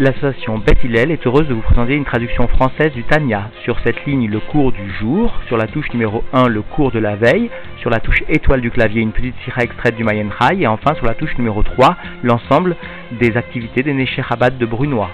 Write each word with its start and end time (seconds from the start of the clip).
L'association 0.00 0.56
Beth 0.56 0.82
Hillel 0.82 1.10
est 1.10 1.26
heureuse 1.26 1.46
de 1.46 1.52
vous 1.52 1.60
présenter 1.60 1.94
une 1.94 2.06
traduction 2.06 2.48
française 2.48 2.90
du 2.94 3.04
Tanya. 3.04 3.50
Sur 3.64 3.78
cette 3.80 4.06
ligne, 4.06 4.30
le 4.30 4.40
cours 4.40 4.72
du 4.72 4.90
jour. 4.98 5.30
Sur 5.46 5.58
la 5.58 5.66
touche 5.66 5.92
numéro 5.92 6.24
1, 6.32 6.48
le 6.48 6.62
cours 6.62 6.90
de 6.90 6.98
la 6.98 7.16
veille. 7.16 7.50
Sur 7.80 7.90
la 7.90 8.00
touche 8.00 8.22
étoile 8.26 8.62
du 8.62 8.70
clavier, 8.70 9.02
une 9.02 9.12
petite 9.12 9.34
sira 9.44 9.62
extraite 9.62 9.96
du 9.96 10.02
Mayen 10.02 10.30
Rai. 10.30 10.62
Et 10.62 10.66
enfin, 10.66 10.94
sur 10.94 11.04
la 11.04 11.12
touche 11.12 11.36
numéro 11.36 11.62
3, 11.62 11.98
l'ensemble 12.22 12.76
des 13.20 13.36
activités 13.36 13.82
des 13.82 13.92
Necher 13.92 14.22
de 14.58 14.64
Brunois. 14.64 15.10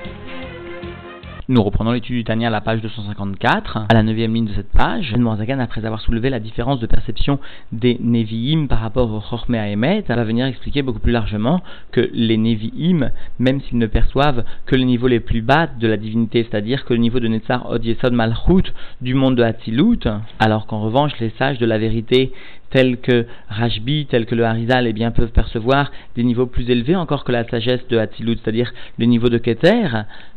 Nous 1.48 1.62
reprenons 1.62 1.92
l'étude 1.92 2.16
du 2.16 2.24
Tania 2.24 2.48
à 2.48 2.50
la 2.50 2.60
page 2.60 2.80
254, 2.80 3.86
à 3.88 3.94
la 3.94 4.02
neuvième 4.02 4.34
ligne 4.34 4.46
de 4.46 4.54
cette 4.54 4.72
page. 4.72 5.14
Zagan, 5.38 5.60
après 5.60 5.86
avoir 5.86 6.00
soulevé 6.00 6.28
la 6.28 6.40
différence 6.40 6.80
de 6.80 6.86
perception 6.86 7.38
des 7.70 7.98
Nevi'im 8.00 8.66
par 8.66 8.80
rapport 8.80 9.12
au 9.12 9.20
Chorme 9.20 9.54
Emet, 9.54 10.02
va 10.08 10.24
venir 10.24 10.46
expliquer 10.46 10.82
beaucoup 10.82 10.98
plus 10.98 11.12
largement 11.12 11.62
que 11.92 12.10
les 12.12 12.36
Nevi'im, 12.36 13.10
même 13.38 13.60
s'ils 13.60 13.78
ne 13.78 13.86
perçoivent 13.86 14.42
que 14.66 14.74
le 14.74 14.82
niveau 14.82 15.06
les 15.06 15.20
plus 15.20 15.40
bas 15.40 15.68
de 15.68 15.86
la 15.86 15.96
divinité, 15.96 16.42
c'est-à-dire 16.42 16.84
que 16.84 16.94
le 16.94 16.98
niveau 16.98 17.20
de 17.20 17.28
Netzar 17.28 17.70
Od 17.70 17.84
Yesod 17.84 18.12
Malchut 18.12 18.72
du 19.00 19.14
monde 19.14 19.36
de 19.36 19.44
Hatzilut, 19.44 20.00
alors 20.40 20.66
qu'en 20.66 20.80
revanche 20.80 21.12
les 21.20 21.30
sages 21.38 21.58
de 21.60 21.66
la 21.66 21.78
vérité 21.78 22.32
tels 22.70 22.98
que 22.98 23.26
Rajbi, 23.48 24.06
tels 24.06 24.26
que 24.26 24.34
le 24.34 24.44
Harizal, 24.44 24.86
eh 24.86 24.92
bien, 24.92 25.10
peuvent 25.10 25.30
percevoir 25.30 25.90
des 26.16 26.22
niveaux 26.22 26.46
plus 26.46 26.68
élevés 26.70 26.96
encore 26.96 27.24
que 27.24 27.32
la 27.32 27.46
sagesse 27.48 27.86
de 27.88 27.98
Hatzilut, 27.98 28.38
c'est-à-dire 28.42 28.72
le 28.98 29.06
niveau 29.06 29.28
de 29.28 29.38
Keter. 29.38 29.88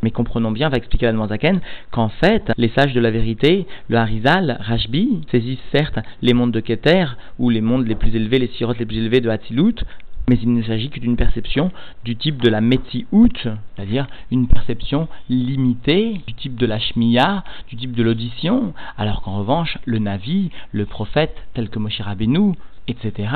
Mais 0.03 0.11
comprenons 0.11 0.51
bien, 0.51 0.69
va 0.69 0.77
expliquer 0.77 1.11
la 1.11 1.27
Zaken, 1.27 1.59
qu'en 1.91 2.09
fait, 2.09 2.51
les 2.57 2.69
sages 2.69 2.93
de 2.93 2.99
la 2.99 3.11
vérité, 3.11 3.65
le 3.89 3.97
Harizal, 3.97 4.57
Rajbi, 4.59 5.21
saisissent 5.31 5.59
certes 5.71 5.99
les 6.21 6.33
mondes 6.33 6.51
de 6.51 6.59
Keter, 6.59 7.05
ou 7.37 7.49
les 7.49 7.61
mondes 7.61 7.87
les 7.87 7.95
plus 7.95 8.15
élevés, 8.15 8.39
les 8.39 8.47
sirotes 8.47 8.79
les 8.79 8.85
plus 8.85 8.97
élevés 8.97 9.21
de 9.21 9.29
Hatzilut, 9.29 9.83
mais 10.29 10.37
il 10.43 10.53
ne 10.53 10.61
s'agit 10.61 10.91
que 10.91 10.99
d'une 10.99 11.17
perception 11.17 11.71
du 12.05 12.15
type 12.15 12.39
de 12.39 12.49
la 12.49 12.61
Metzi-Out, 12.61 13.47
c'est-à-dire 13.75 14.05
une 14.29 14.47
perception 14.47 15.07
limitée 15.27 16.21
du 16.27 16.35
type 16.35 16.55
de 16.55 16.67
la 16.67 16.77
Shmiya, 16.77 17.43
du 17.67 17.75
type 17.75 17.93
de 17.93 18.03
l'audition, 18.03 18.75
alors 18.95 19.23
qu'en 19.23 19.39
revanche, 19.39 19.79
le 19.85 19.97
Navi, 19.97 20.51
le 20.71 20.85
prophète 20.85 21.35
tel 21.55 21.69
que 21.69 21.79
Moshe 21.79 21.99
Rabbeinu, 21.99 22.53
etc., 22.87 23.27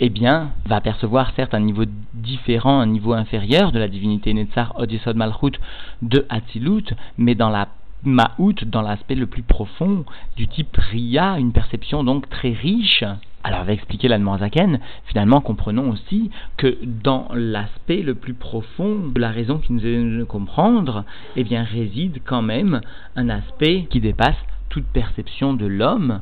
eh 0.00 0.08
bien, 0.08 0.50
va 0.66 0.80
percevoir 0.80 1.32
certes 1.36 1.54
un 1.54 1.60
niveau 1.60 1.84
différent, 2.12 2.80
un 2.80 2.86
niveau 2.86 3.12
inférieur 3.12 3.70
de 3.70 3.78
la 3.78 3.86
divinité 3.86 4.34
Netzar 4.34 4.74
Odisod 4.80 5.16
Malchut 5.16 5.60
de 6.02 6.26
Hatzilut, 6.28 6.92
mais 7.18 7.36
dans 7.36 7.50
la 7.50 7.68
Ma'out, 8.02 8.64
dans 8.66 8.82
l'aspect 8.82 9.14
le 9.14 9.28
plus 9.28 9.44
profond, 9.44 10.04
du 10.36 10.48
type 10.48 10.76
Ria, 10.76 11.38
une 11.38 11.52
perception 11.52 12.02
donc 12.02 12.28
très 12.28 12.50
riche, 12.50 13.04
alors, 13.44 13.64
va 13.64 13.72
expliquer 13.72 14.06
la 14.06 14.20
Zaken, 14.38 14.78
finalement, 15.06 15.40
comprenons 15.40 15.90
aussi 15.90 16.30
que 16.56 16.78
dans 16.84 17.28
l'aspect 17.34 18.02
le 18.02 18.14
plus 18.14 18.34
profond 18.34 19.08
de 19.08 19.20
la 19.20 19.30
raison 19.30 19.58
qui 19.58 19.72
nous 19.72 19.84
est 19.84 20.18
de 20.18 20.24
comprendre, 20.24 21.04
eh 21.34 21.42
bien, 21.42 21.64
réside 21.64 22.20
quand 22.24 22.42
même 22.42 22.80
un 23.16 23.28
aspect 23.28 23.86
qui 23.90 24.00
dépasse 24.00 24.36
toute 24.68 24.86
perception 24.86 25.54
de 25.54 25.66
l'homme, 25.66 26.20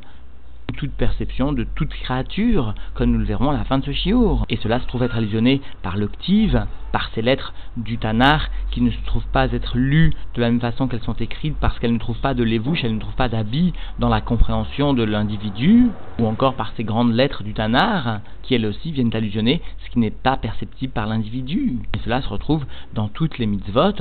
toute 0.72 0.92
perception 0.92 1.52
de 1.52 1.64
toute 1.74 1.90
créature, 1.90 2.74
comme 2.94 3.12
nous 3.12 3.18
le 3.18 3.24
verrons 3.24 3.50
à 3.50 3.56
la 3.56 3.64
fin 3.64 3.78
de 3.78 3.84
ce 3.84 3.92
chiour. 3.92 4.44
Et 4.48 4.56
cela 4.56 4.80
se 4.80 4.86
trouve 4.86 5.02
être 5.02 5.16
allusionné 5.16 5.60
par 5.82 5.96
l'octive, 5.96 6.66
par 6.92 7.10
ces 7.14 7.22
lettres 7.22 7.52
du 7.76 7.98
Tanar 7.98 8.48
qui 8.70 8.80
ne 8.80 8.90
se 8.90 9.04
trouvent 9.06 9.26
pas 9.32 9.52
être 9.52 9.76
lues 9.76 10.12
de 10.34 10.40
la 10.40 10.50
même 10.50 10.60
façon 10.60 10.88
qu'elles 10.88 11.02
sont 11.02 11.14
écrites 11.14 11.56
parce 11.60 11.78
qu'elles 11.78 11.92
ne 11.92 11.98
trouvent 11.98 12.20
pas 12.20 12.34
de 12.34 12.42
lévouche, 12.42 12.84
elles 12.84 12.94
ne 12.94 13.00
trouvent 13.00 13.14
pas 13.14 13.28
d'habit 13.28 13.72
dans 13.98 14.08
la 14.08 14.20
compréhension 14.20 14.94
de 14.94 15.02
l'individu, 15.02 15.88
ou 16.18 16.26
encore 16.26 16.54
par 16.54 16.72
ces 16.76 16.84
grandes 16.84 17.14
lettres 17.14 17.42
du 17.42 17.54
Tanar 17.54 18.20
qui 18.42 18.54
elles 18.54 18.66
aussi 18.66 18.92
viennent 18.92 19.14
allusionner 19.14 19.62
ce 19.84 19.90
qui 19.90 19.98
n'est 19.98 20.10
pas 20.10 20.36
perceptible 20.36 20.92
par 20.92 21.06
l'individu. 21.06 21.78
Et 21.94 21.98
cela 22.04 22.22
se 22.22 22.28
retrouve 22.28 22.64
dans 22.94 23.08
toutes 23.08 23.38
les 23.38 23.46
mitzvot, 23.46 23.92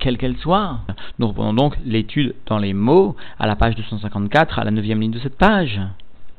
quelle 0.00 0.18
qu'elle 0.18 0.36
soit. 0.38 0.78
Nous 1.18 1.28
reprenons 1.28 1.52
donc 1.52 1.76
l'étude 1.84 2.34
dans 2.46 2.58
les 2.58 2.72
mots 2.72 3.14
à 3.38 3.46
la 3.46 3.54
page 3.54 3.76
254, 3.76 4.58
à 4.58 4.64
la 4.64 4.70
neuvième 4.70 5.00
ligne 5.00 5.12
de 5.12 5.20
cette 5.20 5.38
page. 5.38 5.80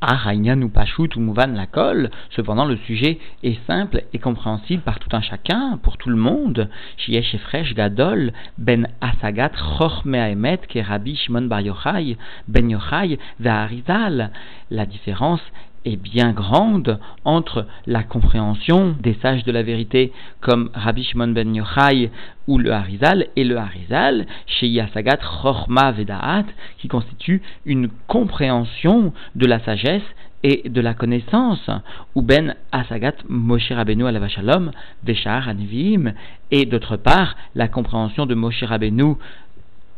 ou 0.01 0.69
Pashut 0.69 1.15
ou 1.15 1.19
Mouvan 1.19 1.53
la 1.53 1.67
colle, 1.67 2.09
cependant 2.31 2.65
le 2.65 2.75
sujet 2.75 3.19
est 3.43 3.63
simple 3.67 4.03
et 4.13 4.19
compréhensible 4.19 4.81
par 4.81 4.99
tout 4.99 5.15
un 5.15 5.21
chacun, 5.21 5.79
pour 5.81 5.97
tout 5.97 6.09
le 6.09 6.15
monde. 6.15 6.69
Shiesh 6.97 7.35
Efresh 7.35 7.75
Gadol, 7.75 8.33
Ben 8.57 8.87
Asagat 8.99 9.51
Chorme 9.77 10.15
Aemet, 10.15 10.61
Kerabi 10.67 11.15
Shimon 11.15 11.43
Bar 11.43 11.61
Yochai, 11.61 12.17
Ben 12.47 12.69
Yochai, 12.69 13.19
Zaharizal. 13.41 14.31
La 14.71 14.85
différence 14.87 15.41
est 15.85 15.97
bien 15.97 16.31
grande 16.31 16.99
entre 17.25 17.65
la 17.87 18.03
compréhension 18.03 18.95
des 19.01 19.15
sages 19.21 19.43
de 19.43 19.51
la 19.51 19.63
vérité 19.63 20.11
comme 20.39 20.69
Rabbi 20.73 21.03
Shimon 21.03 21.29
ben 21.29 21.55
Yochai 21.55 22.11
ou 22.47 22.57
le 22.57 22.71
Harizal 22.71 23.27
et 23.35 23.43
le 23.43 23.57
Harizal 23.57 24.25
chez 24.45 24.67
Yasagat 24.67 25.17
Chorma 25.17 25.91
Vedaat 25.91 26.45
qui 26.77 26.87
constitue 26.87 27.41
une 27.65 27.89
compréhension 28.07 29.13
de 29.35 29.45
la 29.45 29.59
sagesse 29.59 30.03
et 30.43 30.67
de 30.67 30.81
la 30.81 30.93
connaissance, 30.93 31.69
ou 32.15 32.21
ben 32.21 32.55
asagat 32.71 33.13
Moshe 33.29 33.71
Rabbeinu 33.71 34.11
la 34.11 34.27
Shalom, 34.27 34.71
Veshar 35.03 35.47
Anivim, 35.47 36.13
et 36.49 36.65
d'autre 36.65 36.97
part 36.97 37.35
la 37.55 37.67
compréhension 37.67 38.25
de 38.25 38.33
Moshe 38.33 38.63
Rabbeinu 38.63 39.15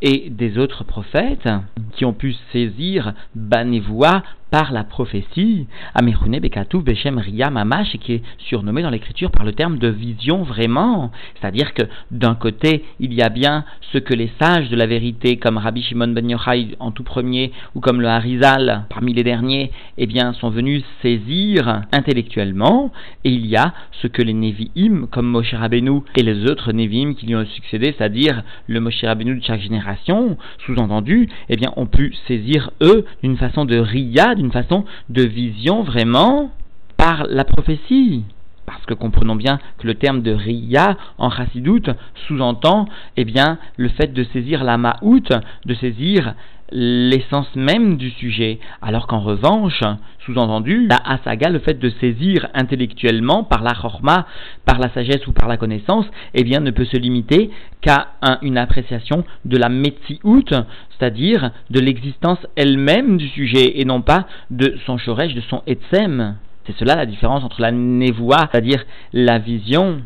et 0.03 0.29
des 0.29 0.57
autres 0.59 0.83
prophètes 0.83 1.49
qui 1.93 2.05
ont 2.05 2.13
pu 2.13 2.35
saisir 2.51 3.13
Banevoa 3.33 4.21
par 4.53 4.71
la 4.71 4.83
prophétie, 4.83 5.65
Amerune 5.95 6.39
Bekatu 6.39 6.77
Beshem 6.77 7.17
Ria 7.17 7.49
Mamash, 7.49 7.97
qui 7.97 8.13
est 8.13 8.23
surnommé 8.37 8.83
dans 8.83 8.91
l'écriture 8.91 9.31
par 9.31 9.45
le 9.45 9.53
terme 9.53 9.79
de 9.79 9.87
vision 9.87 10.43
vraiment. 10.43 11.09
C'est-à-dire 11.33 11.73
que 11.73 11.81
d'un 12.11 12.35
côté, 12.35 12.83
il 12.99 13.15
y 13.15 13.23
a 13.23 13.29
bien 13.29 13.65
ce 13.91 13.97
que 13.97 14.13
les 14.13 14.31
sages 14.39 14.69
de 14.69 14.75
la 14.75 14.85
vérité, 14.85 15.37
comme 15.37 15.57
Rabbi 15.57 15.81
Shimon 15.81 16.09
Ben 16.09 16.29
Yochai 16.29 16.75
en 16.79 16.91
tout 16.91 17.01
premier, 17.01 17.51
ou 17.73 17.79
comme 17.79 17.99
le 17.99 18.07
Harizal 18.07 18.85
parmi 18.91 19.15
les 19.15 19.23
derniers, 19.23 19.71
eh 19.97 20.05
bien, 20.05 20.33
sont 20.33 20.51
venus 20.51 20.83
saisir 21.01 21.81
intellectuellement, 21.91 22.91
et 23.23 23.31
il 23.31 23.47
y 23.47 23.55
a 23.55 23.73
ce 24.03 24.05
que 24.05 24.21
les 24.21 24.33
Nevi'im, 24.33 25.07
comme 25.09 25.25
Moshe 25.25 25.55
Rabbeinu 25.55 26.01
et 26.15 26.21
les 26.21 26.45
autres 26.45 26.73
Nevi'im 26.73 27.15
qui 27.15 27.25
lui 27.25 27.35
ont 27.35 27.45
succédé, 27.47 27.95
c'est-à-dire 27.97 28.43
le 28.67 28.79
Moshe 28.79 29.03
Rabbeinu 29.03 29.39
de 29.39 29.43
chaque 29.43 29.61
génération, 29.61 29.92
sous-entendu, 30.65 31.29
eh 31.49 31.55
bien, 31.55 31.71
ont 31.75 31.85
pu 31.85 32.13
saisir 32.27 32.71
eux 32.81 33.05
d'une 33.21 33.37
façon 33.37 33.65
de 33.65 33.77
Ria, 33.77 34.33
une 34.37 34.51
façon 34.51 34.85
de 35.09 35.23
vision 35.23 35.83
vraiment 35.83 36.51
par 36.97 37.25
la 37.29 37.43
prophétie. 37.43 38.23
Parce 38.65 38.85
que 38.85 38.93
comprenons 38.93 39.35
bien 39.35 39.59
que 39.77 39.87
le 39.87 39.95
terme 39.95 40.21
de 40.21 40.31
Ria 40.31 40.97
en 41.17 41.29
Chassidoute 41.29 41.89
sous-entend 42.27 42.87
eh 43.17 43.25
bien, 43.25 43.57
le 43.77 43.89
fait 43.89 44.13
de 44.13 44.23
saisir 44.25 44.63
la 44.63 44.77
Ma'out, 44.77 45.29
de 45.65 45.73
saisir 45.75 46.33
l'essence 46.73 47.55
même 47.55 47.97
du 47.97 48.09
sujet, 48.09 48.59
alors 48.81 49.05
qu'en 49.05 49.19
revanche, 49.19 49.83
sous-entendu, 50.25 50.87
la 50.87 50.97
Asaga, 50.97 51.49
le 51.49 51.59
fait 51.59 51.77
de 51.77 51.89
saisir 52.01 52.47
intellectuellement 52.55 53.43
par 53.43 53.61
la 53.61 53.73
Chorma, 53.73 54.25
par 54.65 54.79
la 54.79 54.89
sagesse 54.89 55.27
ou 55.27 55.33
par 55.33 55.47
la 55.47 55.57
connaissance, 55.57 56.05
eh 56.33 56.43
bien, 56.43 56.59
ne 56.61 56.71
peut 56.71 56.85
se 56.85 56.97
limiter 56.97 57.51
qu'à 57.81 58.07
une 58.41 58.57
appréciation 58.57 59.23
de 59.45 59.57
la 59.57 59.69
Metsiout, 59.69 60.43
c'est-à-dire 60.97 61.51
de 61.69 61.79
l'existence 61.79 62.39
elle-même 62.55 63.17
du 63.17 63.27
sujet, 63.27 63.79
et 63.79 63.85
non 63.85 64.01
pas 64.01 64.25
de 64.49 64.75
son 64.85 64.97
Shoresh, 64.97 65.35
de 65.35 65.41
son 65.41 65.61
Etsem. 65.67 66.37
C'est 66.65 66.75
cela 66.77 66.95
la 66.95 67.05
différence 67.05 67.43
entre 67.43 67.61
la 67.61 67.71
Nevoa, 67.71 68.47
c'est-à-dire 68.51 68.83
la 69.11 69.37
vision, 69.37 70.01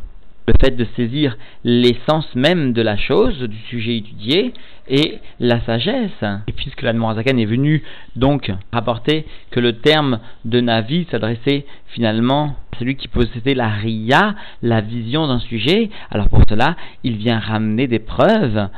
le 0.47 0.53
fait 0.62 0.75
de 0.75 0.85
saisir 0.96 1.38
l'essence 1.63 2.34
même 2.34 2.72
de 2.72 2.81
la 2.81 2.96
chose, 2.96 3.38
du 3.40 3.58
sujet 3.69 3.97
étudié, 3.97 4.53
et 4.88 5.19
la 5.40 5.59
sagesse. 5.62 6.24
Et 6.47 6.53
puisque 6.53 6.81
la 6.81 6.94
Zaken 6.94 7.38
est 7.38 7.46
venu 7.46 7.84
donc 8.16 8.52
rapporter 8.72 9.25
que 9.52 9.59
le 9.59 9.74
terme 9.74 10.19
de 10.46 10.62
Navi 10.62 11.06
s'adressait 11.12 11.66
finalement 11.88 12.56
à 12.72 12.80
celui 12.80 12.96
qui 12.96 13.09
possédait 13.09 13.56
la 13.56 13.69
Ria, 13.69 14.35
la 14.62 14.81
vision 14.81 15.28
d'un 15.28 15.40
sujet, 15.40 15.90
alors 16.12 16.30
pour 16.30 16.44
cela, 16.47 16.78
il 17.03 17.18
vient 17.18 17.40
ramener 17.40 17.88
des 17.88 18.00
preuves 18.00 18.69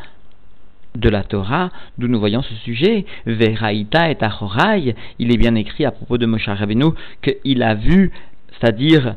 de 0.96 1.10
la 1.10 1.24
Torah, 1.24 1.70
d'où 2.00 2.08
nous 2.08 2.20
voyons 2.20 2.42
ce 2.42 2.56
sujet. 2.56 3.06
Veraïta 3.28 4.10
et 4.10 4.18
Achorai, 4.20 4.96
il 5.20 5.32
est 5.32 5.38
bien 5.38 5.54
écrit 5.54 5.86
à 5.86 5.92
propos 5.92 6.18
de 6.18 6.26
Moshe 6.26 6.48
Rabbeinu 6.48 6.94
qu'il 7.22 7.62
a 7.62 7.76
vu, 7.76 8.12
c'est-à-dire 8.60 9.16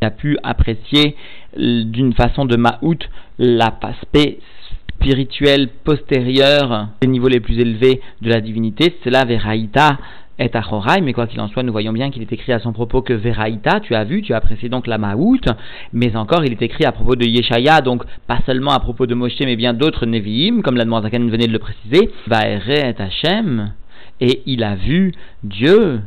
il 0.00 0.06
a 0.06 0.10
pu 0.10 0.38
apprécier 0.42 1.16
d'une 1.58 2.12
façon 2.14 2.44
de 2.44 2.56
Ma'out 2.56 2.98
l'aspect 3.38 4.38
spirituel 4.88 5.68
postérieur 5.84 6.88
des 7.00 7.08
niveaux 7.08 7.28
les 7.28 7.40
plus 7.40 7.58
élevés 7.58 8.00
de 8.22 8.30
la 8.30 8.40
divinité, 8.40 8.96
c'est 9.02 9.10
la 9.10 9.24
Veraïta 9.24 9.98
est 10.38 10.54
Achorai, 10.54 11.00
mais 11.00 11.12
quoi 11.12 11.26
qu'il 11.26 11.40
en 11.40 11.48
soit, 11.48 11.62
nous 11.62 11.72
voyons 11.72 11.92
bien 11.92 12.10
qu'il 12.10 12.22
est 12.22 12.32
écrit 12.32 12.52
à 12.52 12.58
son 12.58 12.72
propos 12.72 13.00
que 13.02 13.12
Veraïta, 13.12 13.80
tu 13.80 13.94
as 13.94 14.04
vu, 14.04 14.22
tu 14.22 14.34
as 14.34 14.36
apprécié 14.36 14.68
donc 14.68 14.86
la 14.86 14.98
Maout, 14.98 15.40
mais 15.92 16.14
encore 16.16 16.44
il 16.44 16.52
est 16.52 16.62
écrit 16.62 16.84
à 16.84 16.92
propos 16.92 17.16
de 17.16 17.24
Yeshaya, 17.24 17.80
donc 17.80 18.04
pas 18.26 18.40
seulement 18.44 18.72
à 18.72 18.80
propos 18.80 19.06
de 19.06 19.14
Moshe, 19.14 19.40
mais 19.40 19.56
bien 19.56 19.72
d'autres 19.72 20.06
Nevi'im, 20.06 20.62
comme 20.62 20.76
la 20.76 20.84
venait 20.84 21.46
de 21.46 21.52
le 21.52 21.58
préciser, 21.58 22.10
Vaere 22.26 22.68
et 22.68 22.94
Hachem, 22.98 23.72
et 24.20 24.42
il 24.46 24.62
a 24.62 24.76
vu 24.76 25.12
Dieu, 25.42 26.00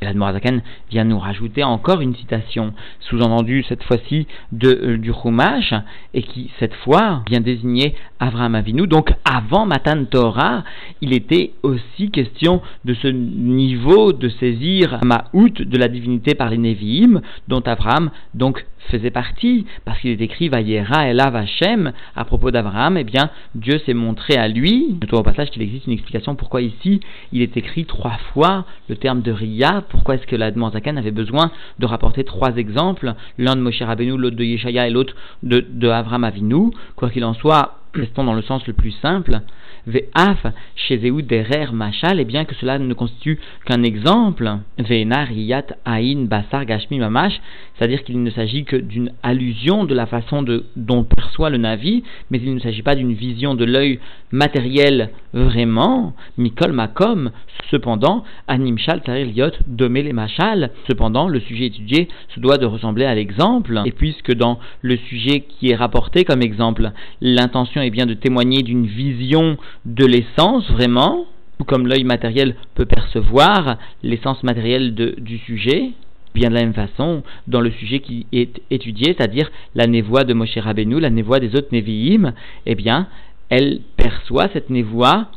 Et 0.00 0.04
l'Admorazaken 0.04 0.62
vient 0.90 1.04
nous 1.04 1.18
rajouter 1.18 1.64
encore 1.64 2.00
une 2.00 2.14
citation, 2.14 2.74
sous-entendue 3.00 3.64
cette 3.68 3.82
fois-ci 3.82 4.26
euh, 4.64 4.98
du 4.98 5.12
Chumash, 5.12 5.74
et 6.12 6.22
qui 6.22 6.50
cette 6.58 6.74
fois 6.74 7.22
vient 7.28 7.40
désigner 7.40 7.94
Avraham 8.20 8.54
Avinu. 8.54 8.86
Donc 8.86 9.12
avant 9.24 9.66
Matan 9.66 10.04
Torah, 10.04 10.64
il 11.00 11.14
était 11.14 11.52
aussi 11.62 12.10
question 12.10 12.60
de 12.84 12.94
ce 12.94 13.08
niveau 13.08 14.12
de 14.12 14.28
saisir 14.28 14.98
Ma'out 15.02 15.62
de 15.64 15.78
la 15.78 15.88
divinité 15.88 16.34
par 16.34 16.50
les 16.50 16.58
Nevi'im, 16.58 17.20
dont 17.48 17.60
Avraham 17.60 18.10
donc 18.34 18.64
faisait 18.90 19.10
partie, 19.10 19.66
parce 19.84 19.98
qu'il 20.00 20.10
est 20.10 20.20
écrit 20.20 20.48
Vayera 20.48 21.08
Elav 21.08 21.34
Hashem 21.34 21.92
à 22.14 22.24
propos 22.24 22.50
d'Abraham, 22.50 22.96
eh 22.96 23.04
bien 23.04 23.30
Dieu 23.54 23.80
s'est 23.84 23.94
montré 23.94 24.36
à 24.36 24.48
lui. 24.48 24.96
Notons 25.00 25.18
au 25.18 25.22
passage 25.22 25.50
qu'il 25.50 25.62
existe 25.62 25.86
une 25.86 25.92
explication 25.92 26.36
pourquoi 26.36 26.62
ici 26.62 27.00
il 27.32 27.42
est 27.42 27.56
écrit 27.56 27.84
trois 27.84 28.18
fois 28.32 28.64
le 28.88 28.96
terme 28.96 29.22
de 29.22 29.32
Ria, 29.32 29.82
pourquoi 29.88 30.16
est-ce 30.16 30.26
que 30.26 30.36
la 30.36 30.52
Zakan 30.52 30.96
avait 30.96 31.10
besoin 31.10 31.50
de 31.78 31.86
rapporter 31.86 32.24
trois 32.24 32.56
exemples, 32.56 33.14
l'un 33.38 33.56
de 33.56 33.60
Moshe 33.60 33.82
Rabbeinu, 33.82 34.16
l'autre 34.16 34.36
de 34.36 34.44
Yeshaya 34.44 34.86
et 34.86 34.90
l'autre 34.90 35.14
de, 35.42 35.60
de 35.60 35.88
Avraham 35.88 36.24
Avinu, 36.24 36.70
quoi 36.96 37.10
qu'il 37.10 37.24
en 37.24 37.34
soit, 37.34 37.78
restons 37.94 38.24
dans 38.24 38.34
le 38.34 38.42
sens 38.42 38.66
le 38.66 38.72
plus 38.72 38.92
simple, 38.92 39.40
Ve'af 39.86 40.46
chez 40.74 40.98
derer 40.98 41.72
machal, 41.72 42.20
et 42.20 42.24
bien 42.24 42.44
que 42.44 42.54
cela 42.56 42.78
ne 42.78 42.94
constitue 42.94 43.38
qu'un 43.64 43.82
exemple, 43.82 44.58
Ve'enar 44.78 45.28
riyat 45.28 45.66
ain 45.84 46.24
basar 46.24 46.64
gashmi 46.64 46.98
mamash, 46.98 47.40
c'est-à-dire 47.74 48.04
qu'il 48.04 48.22
ne 48.22 48.30
s'agit 48.30 48.64
que 48.64 48.76
d'une 48.76 49.12
allusion 49.22 49.84
de 49.84 49.94
la 49.94 50.06
façon 50.06 50.42
de, 50.42 50.64
dont 50.76 51.04
perçoit 51.04 51.50
le 51.50 51.58
Navi, 51.58 52.02
mais 52.30 52.40
il 52.42 52.54
ne 52.54 52.60
s'agit 52.60 52.82
pas 52.82 52.94
d'une 52.94 53.12
vision 53.12 53.54
de 53.54 53.64
l'œil 53.64 54.00
matériel 54.32 55.10
vraiment, 55.32 56.14
Mikol 56.38 56.72
Makom, 56.72 57.30
cependant, 57.70 58.24
Animshal 58.48 59.02
Tarir 59.02 59.26
Liot 59.26 59.52
Domé 59.66 60.12
Machal, 60.12 60.70
cependant, 60.88 61.28
le 61.28 61.40
sujet 61.40 61.66
étudié 61.66 62.08
se 62.34 62.40
doit 62.40 62.58
de 62.58 62.66
ressembler 62.66 63.04
à 63.04 63.14
l'exemple, 63.14 63.82
et 63.84 63.92
puisque 63.92 64.34
dans 64.34 64.58
le 64.82 64.96
sujet 64.96 65.40
qui 65.40 65.70
est 65.70 65.76
rapporté 65.76 66.24
comme 66.24 66.42
exemple, 66.42 66.90
l'intention 67.20 67.82
est 67.82 67.90
bien 67.90 68.06
de 68.06 68.14
témoigner 68.14 68.62
d'une 68.62 68.86
vision 68.86 69.56
de 69.84 70.04
l'essence 70.04 70.70
vraiment, 70.70 71.26
tout 71.58 71.64
comme 71.64 71.86
l'œil 71.86 72.04
matériel 72.04 72.56
peut 72.74 72.86
percevoir 72.86 73.78
l'essence 74.02 74.42
matérielle 74.42 74.94
du 74.94 75.38
sujet, 75.38 75.92
bien 76.34 76.50
de 76.50 76.54
la 76.54 76.60
même 76.60 76.74
façon, 76.74 77.22
dans 77.46 77.60
le 77.60 77.70
sujet 77.70 78.00
qui 78.00 78.26
est 78.32 78.60
étudié, 78.70 79.14
c'est-à-dire 79.16 79.50
la 79.74 79.86
névoie 79.86 80.24
de 80.24 80.34
Moshe 80.34 80.58
Rabbeinu, 80.58 81.00
la 81.00 81.10
névoie 81.10 81.40
des 81.40 81.54
autres 81.56 81.68
Nevi'im, 81.72 82.34
eh 82.66 82.74
bien, 82.74 83.08
elle 83.48 83.80
perçoit 83.96 84.48
cette 84.52 84.70
névoie, 84.70 85.28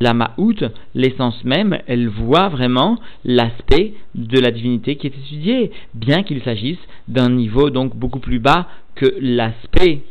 la 0.00 0.14
Ma'out, 0.14 0.56
l'essence 0.94 1.42
même, 1.44 1.78
elle 1.86 2.08
voit 2.08 2.48
vraiment 2.48 2.98
l'aspect 3.24 3.94
de 4.14 4.38
la 4.38 4.50
divinité 4.50 4.96
qui 4.96 5.06
est 5.06 5.16
étudiée, 5.16 5.70
bien 5.94 6.22
qu'il 6.22 6.42
s'agisse 6.42 6.80
d'un 7.08 7.30
niveau 7.30 7.70
donc 7.70 7.96
beaucoup 7.96 8.18
plus 8.18 8.40
bas 8.40 8.68
que 8.94 9.14
l'aspect 9.20 10.02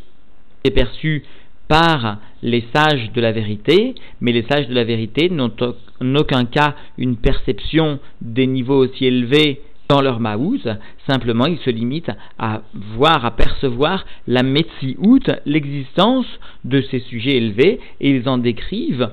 est 0.64 0.72
perçu 0.72 1.24
par 1.72 2.18
les 2.44 2.66
sages 2.76 3.14
de 3.14 3.22
la 3.22 3.32
vérité, 3.32 3.96
mais 4.20 4.34
les 4.34 4.44
sages 4.44 4.68
de 4.68 4.74
la 4.74 4.84
vérité 4.84 5.30
n'ont 5.30 5.54
en 5.62 6.16
aucun 6.16 6.44
cas 6.44 6.76
une 6.98 7.16
perception 7.16 8.00
des 8.20 8.46
niveaux 8.46 8.76
aussi 8.76 9.06
élevés 9.06 9.62
dans 9.88 10.02
leur 10.02 10.20
maouz, 10.20 10.68
simplement 11.10 11.46
ils 11.46 11.60
se 11.60 11.70
limitent 11.70 12.12
à 12.38 12.62
voir, 12.74 13.24
à 13.24 13.32
percevoir 13.32 14.06
la 14.28 14.44
metsiout, 14.44 15.22
l'existence 15.46 16.26
de 16.66 16.82
ces 16.92 17.00
sujets 17.00 17.38
élevés, 17.38 17.80
et 18.02 18.10
ils 18.18 18.28
en 18.28 18.38
décrivent 18.38 19.10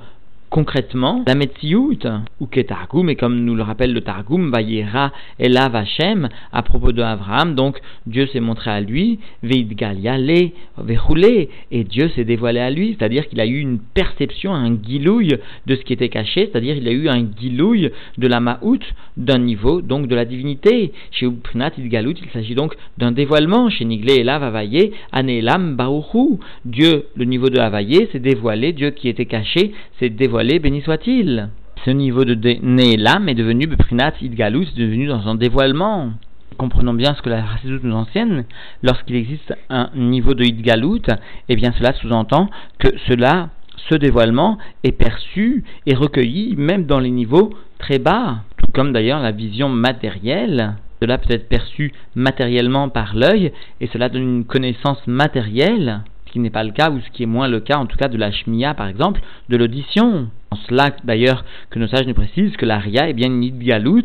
Concrètement, 0.51 1.25
la 1.27 1.35
Metsiout, 1.35 1.99
ou 2.41 2.47
Ketargum, 2.47 3.11
et 3.11 3.17
comme 3.17 3.45
nous 3.45 3.55
le 3.55 3.63
rappelle 3.63 3.93
le 3.93 4.01
Targum, 4.01 4.51
Vayera 4.51 5.13
Elav 5.39 5.77
Hashem, 5.77 6.31
à 6.53 6.63
propos 6.63 6.93
de 6.93 7.03
Abraham, 7.03 7.55
donc 7.55 7.79
Dieu 8.07 8.27
s'est 8.29 8.41
montré 8.41 8.71
à 8.71 8.81
lui, 8.81 9.19
Veidgaliale, 9.43 10.53
Vechoulé, 10.79 11.51
et 11.71 11.85
Dieu 11.85 12.09
s'est 12.15 12.25
dévoilé 12.25 12.61
à 12.61 12.71
lui, 12.71 12.97
c'est-à-dire 12.99 13.29
qu'il 13.29 13.41
a 13.41 13.47
eu 13.47 13.59
une 13.59 13.79
perception, 13.79 14.55
un 14.55 14.71
guilouille 14.71 15.37
de 15.67 15.77
ce 15.77 15.83
qui 15.83 15.93
était 15.93 16.09
caché, 16.09 16.49
c'est-à-dire 16.51 16.77
il 16.79 16.89
a 16.89 16.93
eu 16.93 17.09
un 17.09 17.23
guilouille 17.23 17.91
de 18.17 18.27
la 18.27 18.41
Ma'out, 18.41 18.81
d'un 19.19 19.39
niveau, 19.39 19.83
donc 19.83 20.07
de 20.07 20.15
la 20.15 20.25
divinité. 20.25 20.93
Chez 21.11 21.27
Upnat 21.27 21.73
Idgalut, 21.77 22.15
il 22.23 22.31
s'agit 22.31 22.55
donc 22.55 22.75
d'un 22.97 23.13
dévoilement. 23.13 23.69
Chez 23.69 23.85
Niglé 23.85 24.21
Elav 24.21 24.43
Avaye, 24.43 24.93
Anelam 25.13 25.77
Baruchu, 25.77 26.39
Dieu, 26.65 27.07
le 27.17 27.25
niveau 27.27 27.51
de 27.51 27.59
Avaye, 27.59 28.09
s'est 28.13 28.19
dévoilé, 28.19 28.73
Dieu 28.73 28.91
qui 28.91 29.09
était 29.09 29.27
caché, 29.27 29.73
s'est 29.99 30.09
dévoilé 30.09 30.38
béni 30.45 30.83
soit-il. 30.83 31.49
Ce 31.85 31.91
niveau 31.91 32.25
de 32.25 32.35
Néelam 32.63 33.29
est 33.29 33.35
devenu 33.35 33.67
Beprinat 33.67 34.15
Idgalus, 34.21 34.69
devenu 34.77 35.07
dans 35.07 35.27
un 35.29 35.35
dévoilement. 35.35 36.11
Comprenons 36.57 36.95
bien 36.95 37.15
ce 37.15 37.23
que 37.23 37.29
la 37.29 37.45
Chassidut 37.45 37.81
nous 37.83 37.95
enseigne. 37.95 38.45
Lorsqu'il 38.83 39.17
existe 39.17 39.55
un 39.69 39.91
niveau 39.95 40.35
de 40.35 40.45
Idgalut, 40.45 41.03
eh 41.49 41.57
bien 41.57 41.73
cela 41.79 41.93
sous-entend 41.93 42.51
que 42.79 42.89
cela, 43.09 43.51
ce 43.89 43.95
dévoilement, 43.95 44.59
est 44.85 44.93
perçu 44.93 45.65
et 45.87 45.95
recueilli 45.95 46.55
même 46.57 46.87
dans 46.87 47.01
les 47.01 47.11
niveaux 47.11 47.51
très 47.79 47.99
bas. 47.99 48.43
Tout 48.59 48.73
comme 48.73 48.93
d'ailleurs 48.93 49.21
la 49.21 49.33
vision 49.33 49.69
matérielle. 49.69 50.75
Cela 51.01 51.19
peut 51.19 51.33
être 51.33 51.49
perçu 51.49 51.93
matériellement 52.17 52.89
par 52.89 53.15
l'œil 53.15 53.53
et 53.81 53.87
cela 53.89 54.09
donne 54.09 54.23
une 54.23 54.45
connaissance 54.45 55.05
matérielle 55.07 56.01
ce 56.29 56.33
qui 56.33 56.39
n'est 56.41 56.51
pas 56.51 56.65
le 56.65 56.73
cas, 56.73 56.91
ou 56.91 57.01
ce 57.01 57.11
qui 57.11 57.23
est 57.23 57.27
moins 57.27 57.49
le 57.49 57.61
cas, 57.61 57.79
en 57.79 57.87
tout 57.87 57.97
cas, 57.97 58.09
de 58.09 58.19
la 58.19 58.31
shmia, 58.31 58.75
par 58.75 58.87
exemple, 58.87 59.21
de 59.49 59.57
l'audition. 59.57 60.29
En 60.51 60.57
cela, 60.69 60.91
d'ailleurs, 61.05 61.45
que 61.71 61.79
nos 61.79 61.89
sages 61.89 62.07
nous 62.07 62.15
précisent 62.15 62.57
que 62.57 62.67
la 62.67 62.79
ria 62.79 63.09
est 63.09 63.15
bien 63.15 63.29
une 63.29 63.43
idgalut, 63.43 64.05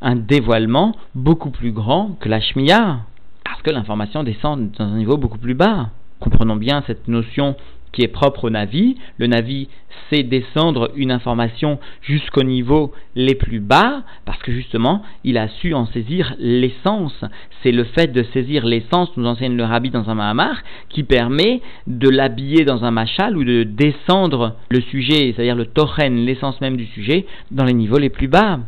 un 0.00 0.16
dévoilement 0.16 0.94
beaucoup 1.14 1.50
plus 1.50 1.72
grand 1.72 2.16
que 2.20 2.28
la 2.28 2.40
shmia, 2.40 3.00
parce 3.44 3.62
que 3.62 3.70
l'information 3.70 4.22
descend 4.22 4.70
dans 4.78 4.84
un 4.84 4.96
niveau 4.96 5.16
beaucoup 5.16 5.38
plus 5.38 5.54
bas. 5.54 5.90
Comprenons 6.20 6.56
bien 6.56 6.82
cette 6.86 7.08
notion 7.08 7.56
qui 7.92 8.02
est 8.02 8.08
propre 8.08 8.44
au 8.44 8.50
Navi. 8.50 8.96
Le 9.18 9.26
Navi 9.26 9.68
sait 10.10 10.22
descendre 10.22 10.90
une 10.96 11.12
information 11.12 11.78
jusqu'au 12.00 12.42
niveau 12.42 12.92
les 13.14 13.34
plus 13.34 13.60
bas 13.60 14.02
parce 14.24 14.42
que 14.42 14.52
justement 14.52 15.02
il 15.24 15.38
a 15.38 15.48
su 15.48 15.74
en 15.74 15.86
saisir 15.86 16.34
l'essence. 16.38 17.24
C'est 17.62 17.72
le 17.72 17.84
fait 17.84 18.12
de 18.12 18.22
saisir 18.32 18.66
l'essence, 18.66 19.10
nous 19.16 19.26
enseigne 19.26 19.56
le 19.56 19.64
Rabbi 19.64 19.90
dans 19.90 20.10
un 20.10 20.14
Mahamar, 20.14 20.56
qui 20.88 21.02
permet 21.02 21.60
de 21.86 22.08
l'habiller 22.08 22.64
dans 22.64 22.84
un 22.84 22.90
machal 22.90 23.36
ou 23.36 23.44
de 23.44 23.62
descendre 23.62 24.56
le 24.70 24.80
sujet, 24.80 25.32
c'est-à-dire 25.34 25.56
le 25.56 25.66
tochen, 25.66 26.24
l'essence 26.24 26.60
même 26.60 26.76
du 26.76 26.86
sujet, 26.86 27.26
dans 27.50 27.64
les 27.64 27.74
niveaux 27.74 27.98
les 27.98 28.10
plus 28.10 28.28
bas. 28.28 28.60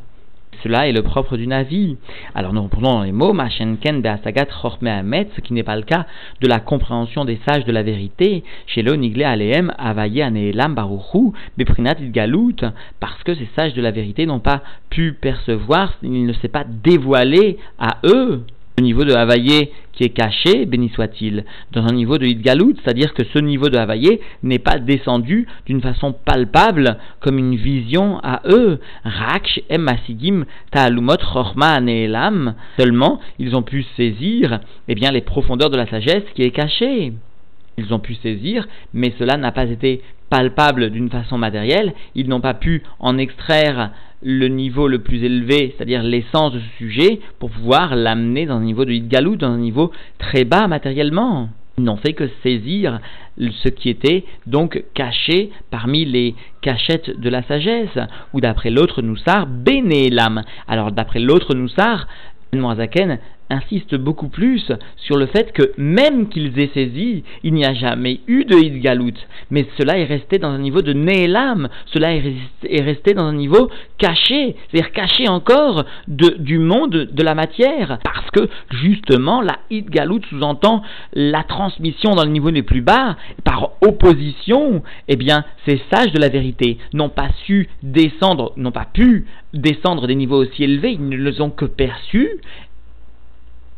Cela 0.65 0.89
est 0.89 0.93
le 0.93 1.03
propre 1.03 1.37
du 1.37 1.47
Navi. 1.47 1.99
Alors 2.35 2.55
nous 2.55 2.63
reprenons 2.63 3.03
les 3.03 3.13
mots, 3.13 3.35
Machenken 3.35 4.01
Beasagat 4.01 4.47
Chorme 4.47 4.89
ce 5.37 5.41
qui 5.43 5.53
n'est 5.53 5.63
pas 5.63 5.77
le 5.77 5.83
cas 5.83 6.07
de 6.41 6.49
la 6.49 6.59
compréhension 6.59 7.27
des 7.27 7.39
sages 7.47 7.67
de 7.67 7.73
la 7.73 7.83
vérité, 7.83 8.43
chez 8.67 8.81
l'Onigle 8.81 9.25
Aleem 9.25 9.75
Avaye 9.77 10.23
Aneelam 10.23 10.75
Baruchu, 10.75 11.33
Galut, 11.59 12.57
parce 12.99 13.23
que 13.25 13.35
ces 13.35 13.49
sages 13.55 13.75
de 13.75 13.83
la 13.83 13.91
vérité 13.91 14.25
n'ont 14.25 14.41
pas 14.41 14.63
pu 14.89 15.13
percevoir, 15.13 15.99
il 16.03 16.25
ne 16.25 16.33
s'est 16.33 16.49
pas 16.49 16.65
dévoilé 16.65 17.59
à 17.79 17.99
eux 18.05 18.47
le 18.77 18.83
niveau 18.83 19.05
de 19.05 19.13
Havaïe 19.13 19.71
qui 19.93 20.03
est 20.03 20.09
caché, 20.09 20.67
béni 20.67 20.89
soit-il, 20.89 21.45
dans 21.73 21.85
un 21.85 21.93
niveau 21.93 22.19
de 22.19 22.27
Hidgalout, 22.27 22.75
c'est-à-dire 22.83 23.15
que 23.15 23.23
ce 23.33 23.39
niveau 23.39 23.69
de 23.69 23.77
Havaïe 23.77 24.19
n'est 24.43 24.59
pas 24.59 24.79
descendu 24.79 25.47
d'une 25.67 25.81
façon 25.81 26.13
palpable 26.13 26.99
comme 27.21 27.39
une 27.39 27.55
vision 27.55 28.19
à 28.25 28.43
eux. 28.47 28.81
Raksh, 29.05 29.61
Masigim, 29.79 30.45
Ta'alumot, 30.73 31.19
Chorma, 31.19 31.81
Neelam. 31.81 32.55
Seulement, 32.77 33.21
ils 33.39 33.55
ont 33.55 33.63
pu 33.63 33.85
saisir 33.97 34.59
eh 34.89 34.95
bien, 34.97 35.13
les 35.13 35.21
profondeurs 35.21 35.71
de 35.71 35.77
la 35.77 35.87
sagesse 35.87 36.25
qui 36.35 36.43
est 36.43 36.51
cachée. 36.51 37.13
Ils 37.79 37.95
ont 37.95 38.01
pu 38.01 38.15
saisir, 38.17 38.67
mais 38.93 39.15
cela 39.19 39.37
n'a 39.37 39.53
pas 39.53 39.67
été 39.67 40.01
palpable 40.31 40.91
d'une 40.91 41.11
façon 41.11 41.39
matérielle. 41.39 41.93
Ils 42.17 42.29
n'ont 42.29 42.41
pas 42.41 42.55
pu 42.55 42.83
en 42.99 43.19
extraire 43.19 43.91
le 44.25 44.49
niveau 44.49 44.89
le 44.89 45.01
plus 45.01 45.23
élevé, 45.23 45.75
c'est-à-dire 45.77 46.03
l'essence 46.03 46.55
de 46.55 46.59
ce 46.59 46.77
sujet, 46.79 47.21
pour 47.39 47.51
pouvoir 47.51 47.95
l'amener 47.95 48.47
dans 48.47 48.57
un 48.57 48.65
niveau 48.65 48.85
de 48.85 48.93
Hidgalou, 48.93 49.37
dans 49.37 49.51
un 49.51 49.59
niveau 49.59 49.93
très 50.19 50.45
bas 50.45 50.67
matériellement. 50.67 51.51
Ils 51.77 51.85
n'ont 51.85 51.97
fait 51.97 52.15
que 52.15 52.29
saisir 52.43 53.01
ce 53.37 53.69
qui 53.69 53.91
était 53.91 54.25
donc 54.47 54.83
caché 54.95 55.51
parmi 55.71 56.05
les 56.05 56.35
cachettes 56.63 57.21
de 57.21 57.29
la 57.29 57.43
sagesse, 57.43 57.99
ou 58.33 58.41
d'après 58.41 58.71
l'autre 58.71 59.03
Noussar, 59.03 59.47
l'âme. 60.11 60.43
Alors 60.69 60.93
d'après 60.93 61.19
l'autre 61.21 61.55
Noussar, 61.55 62.07
Moazaken 62.55 63.19
insiste 63.51 63.95
beaucoup 63.95 64.29
plus 64.29 64.73
sur 64.97 65.17
le 65.17 65.27
fait 65.27 65.53
que 65.53 65.73
même 65.77 66.29
qu'ils 66.29 66.59
aient 66.59 66.71
saisi, 66.75 67.25
il 67.43 67.55
n'y 67.55 67.65
a 67.65 67.75
jamais 67.75 68.21
eu 68.27 68.45
de 68.45 68.57
Hidgalut, 68.57 69.15
mais 69.51 69.67
cela 69.79 69.99
est 69.99 70.05
resté 70.05 70.39
dans 70.39 70.51
un 70.51 70.59
niveau 70.59 70.83
de 70.83 70.93
Nélam, 70.93 71.69
cela 71.87 72.15
est 72.15 72.83
resté 72.83 73.15
dans 73.15 73.25
un 73.25 73.35
niveau 73.35 73.71
caché, 73.99 74.57
c'est-à-dire 74.71 74.93
caché 74.93 75.29
encore 75.29 75.85
de, 76.09 76.37
du 76.39 76.59
monde 76.59 77.09
de 77.13 77.23
la 77.23 77.35
matière, 77.35 77.99
parce 78.03 78.31
que 78.31 78.49
justement 78.71 79.41
la 79.41 79.59
Hidgalut 79.71 80.23
sous-entend 80.31 80.83
la 81.13 81.45
transmission 81.45 82.15
dans 82.15 82.25
le 82.25 82.31
niveau 82.31 82.51
les 82.51 82.63
plus 82.63 82.81
bas, 82.81 83.17
par 83.45 83.73
opposition, 83.81 84.83
eh 85.09 85.17
bien 85.17 85.45
ces 85.67 85.81
sages 85.93 86.13
de 86.13 86.19
la 86.19 86.29
vérité. 86.29 86.79
N'ont 86.93 87.09
pas 87.09 87.29
su 87.47 87.69
descendre, 87.83 88.53
n'ont 88.57 88.73
pas 88.73 88.87
pu 88.93 89.27
descendre 89.53 90.07
des 90.07 90.15
niveaux 90.15 90.43
aussi 90.43 90.65
élevés, 90.65 90.93
ils 90.93 91.09
ne 91.09 91.17
les 91.17 91.41
ont 91.41 91.51
que 91.51 91.65
perçus, 91.65 92.29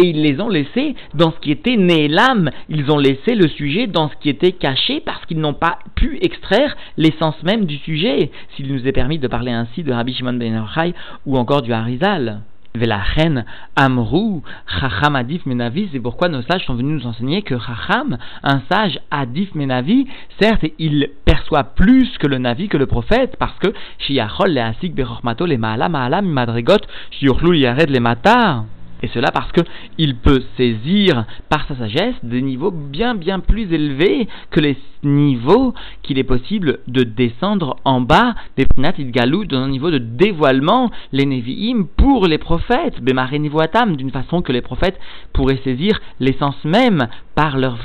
et 0.00 0.10
ils 0.10 0.22
les 0.22 0.40
ont 0.40 0.48
laissés 0.48 0.94
dans 1.14 1.32
ce 1.32 1.38
qui 1.40 1.50
était 1.50 1.76
né 1.76 2.08
l'âme, 2.08 2.50
ils 2.68 2.90
ont 2.90 2.98
laissé 2.98 3.34
le 3.34 3.48
sujet 3.48 3.86
dans 3.86 4.10
ce 4.10 4.16
qui 4.16 4.28
était 4.28 4.52
caché 4.52 5.00
parce 5.00 5.24
qu'ils 5.26 5.40
n'ont 5.40 5.54
pas 5.54 5.78
pu 5.94 6.18
extraire 6.20 6.76
l'essence 6.96 7.42
même 7.42 7.64
du 7.64 7.76
sujet, 7.78 8.30
s'il 8.54 8.72
nous 8.72 8.86
est 8.86 8.92
permis 8.92 9.18
de 9.18 9.28
parler 9.28 9.52
ainsi 9.52 9.82
de 9.82 9.92
Rabbi 9.92 10.14
Shimon 10.14 10.34
ben 10.34 10.54
Yochai 10.54 10.94
ou 11.24 11.38
encore 11.38 11.62
du 11.62 11.72
Harizal. 11.72 12.40
La 12.78 12.98
reine 12.98 13.46
Amrou, 13.74 14.42
Chacham 14.66 15.16
Adif 15.16 15.46
Menavi, 15.46 15.88
c'est 15.92 15.98
pourquoi 15.98 16.28
nos 16.28 16.42
sages 16.42 16.66
sont 16.66 16.74
venus 16.74 17.02
nous 17.02 17.08
enseigner 17.08 17.40
que 17.40 17.58
Chacham, 17.58 18.18
un 18.42 18.60
sage 18.70 18.98
Adif 19.10 19.54
Menavi, 19.54 20.06
certes, 20.38 20.66
il 20.78 21.08
perçoit 21.24 21.64
plus 21.64 22.18
que 22.18 22.26
le 22.26 22.36
Navi, 22.36 22.68
que 22.68 22.76
le 22.76 22.84
prophète, 22.84 23.36
parce 23.38 23.58
que 23.60 23.68
Shiachol 24.00 24.52
le 24.52 24.60
Asik 24.60 24.94
Berormato 24.94 25.46
le 25.46 25.56
Maala 25.56 25.88
Maala 25.88 26.20
Madrigot, 26.20 26.84
Shiurlu 27.12 27.56
Yared 27.56 27.88
le 27.88 28.00
Matar. 28.00 28.66
Et 29.02 29.08
cela 29.08 29.30
parce 29.30 29.52
qu'il 29.52 30.16
peut 30.16 30.42
saisir 30.56 31.26
par 31.48 31.66
sa 31.68 31.76
sagesse 31.76 32.14
des 32.22 32.40
niveaux 32.40 32.70
bien 32.70 33.14
bien 33.14 33.40
plus 33.40 33.72
élevés 33.72 34.26
que 34.50 34.60
les 34.60 34.76
niveaux 35.02 35.74
qu'il 36.02 36.18
est 36.18 36.24
possible 36.24 36.78
de 36.88 37.02
descendre 37.02 37.76
en 37.84 38.00
bas 38.00 38.34
des 38.56 38.64
Prinat 38.64 38.94
Galou 38.98 39.44
dans 39.44 39.58
un 39.58 39.68
niveau 39.68 39.90
de 39.90 39.98
dévoilement, 39.98 40.90
les 41.12 41.26
Nevi'im 41.26 41.86
pour 41.96 42.26
les 42.26 42.38
prophètes, 42.38 43.00
Bemare 43.02 43.38
Nivoatam, 43.38 43.96
d'une 43.96 44.10
façon 44.10 44.42
que 44.42 44.52
les 44.52 44.62
prophètes 44.62 44.98
pourraient 45.32 45.60
saisir 45.62 46.00
l'essence 46.20 46.64
même 46.64 47.08
par 47.34 47.58
leur 47.58 47.78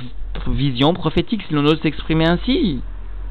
vision 0.47 0.93
prophétique, 0.93 1.43
si 1.47 1.53
l'on 1.53 1.65
ose 1.65 1.81
s'exprimer 1.81 2.25
ainsi. 2.25 2.79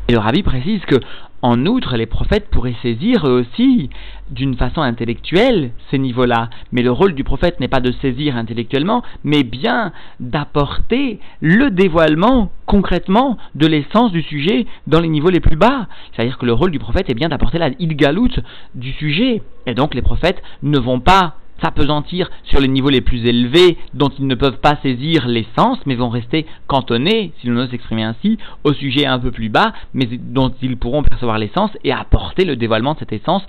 Et 0.09 0.13
le 0.13 0.19
rabbi 0.19 0.43
précise 0.43 0.81
que 0.87 0.97
en 1.43 1.65
outre, 1.65 1.97
les 1.97 2.07
prophètes 2.07 2.49
pourraient 2.51 2.77
saisir 2.83 3.27
eux 3.27 3.41
aussi, 3.41 3.89
d'une 4.31 4.57
façon 4.57 4.83
intellectuelle, 4.83 5.71
ces 5.91 5.99
niveaux-là. 5.99 6.51
Mais 6.71 6.83
le 6.83 6.93
rôle 6.93 7.15
du 7.15 7.25
prophète 7.25 7.61
n'est 7.61 7.69
pas 7.69 7.81
de 7.81 7.93
saisir 7.93 8.37
intellectuellement, 8.37 9.03
mais 9.25 9.43
bien 9.43 9.93
d'apporter 10.21 11.19
le 11.41 11.71
dévoilement 11.71 12.51
concrètement 12.67 13.39
de 13.55 13.67
l'essence 13.67 14.13
du 14.13 14.23
sujet 14.23 14.67
dans 14.87 15.01
les 15.01 15.09
niveaux 15.09 15.31
les 15.31 15.41
plus 15.41 15.57
bas. 15.57 15.89
C'est-à-dire 16.13 16.39
que 16.39 16.47
le 16.47 16.53
rôle 16.53 16.71
du 16.71 16.79
prophète 16.79 17.09
est 17.11 17.15
bien 17.15 17.31
d'apporter 17.31 17.59
la 17.59 17.71
ilgalout 17.79 18.41
du 18.75 18.93
sujet. 18.93 19.43
Et 19.67 19.75
donc 19.75 19.95
les 19.95 20.03
prophètes 20.03 20.43
ne 20.63 20.79
vont 20.79 21.01
pas 21.01 21.37
s'apesantir 21.63 22.31
sur 22.45 22.61
les 22.61 22.69
niveaux 22.69 22.91
les 22.91 23.01
plus 23.01 23.25
élevés 23.27 23.77
dont 23.95 24.09
ils 24.19 24.27
ne 24.27 24.35
peuvent 24.35 24.61
pas 24.61 24.77
saisir 24.83 25.27
l'essence, 25.29 25.79
mais 25.87 25.95
vont 25.95 26.09
rester 26.09 26.47
cantonnés, 26.67 27.33
si 27.41 27.47
l'on 27.47 27.61
ose 27.61 27.71
s'exprimer 27.71 28.03
ainsi, 28.03 28.39
au 28.65 28.73
sujet 28.73 29.07
un 29.07 29.19
peu 29.19 29.31
plus 29.31 29.49
bas, 29.49 29.73
mais 29.95 30.07
dont 30.07 30.53
ils 30.63 30.77
pourront 30.77 31.03
percevoir 31.03 31.39
l'essence 31.39 31.71
et 31.85 31.93
apporter 31.93 32.45
le 32.45 32.57
dévoilement 32.57 32.95
de 32.95 33.01
cette 33.01 33.13
essence 33.13 33.43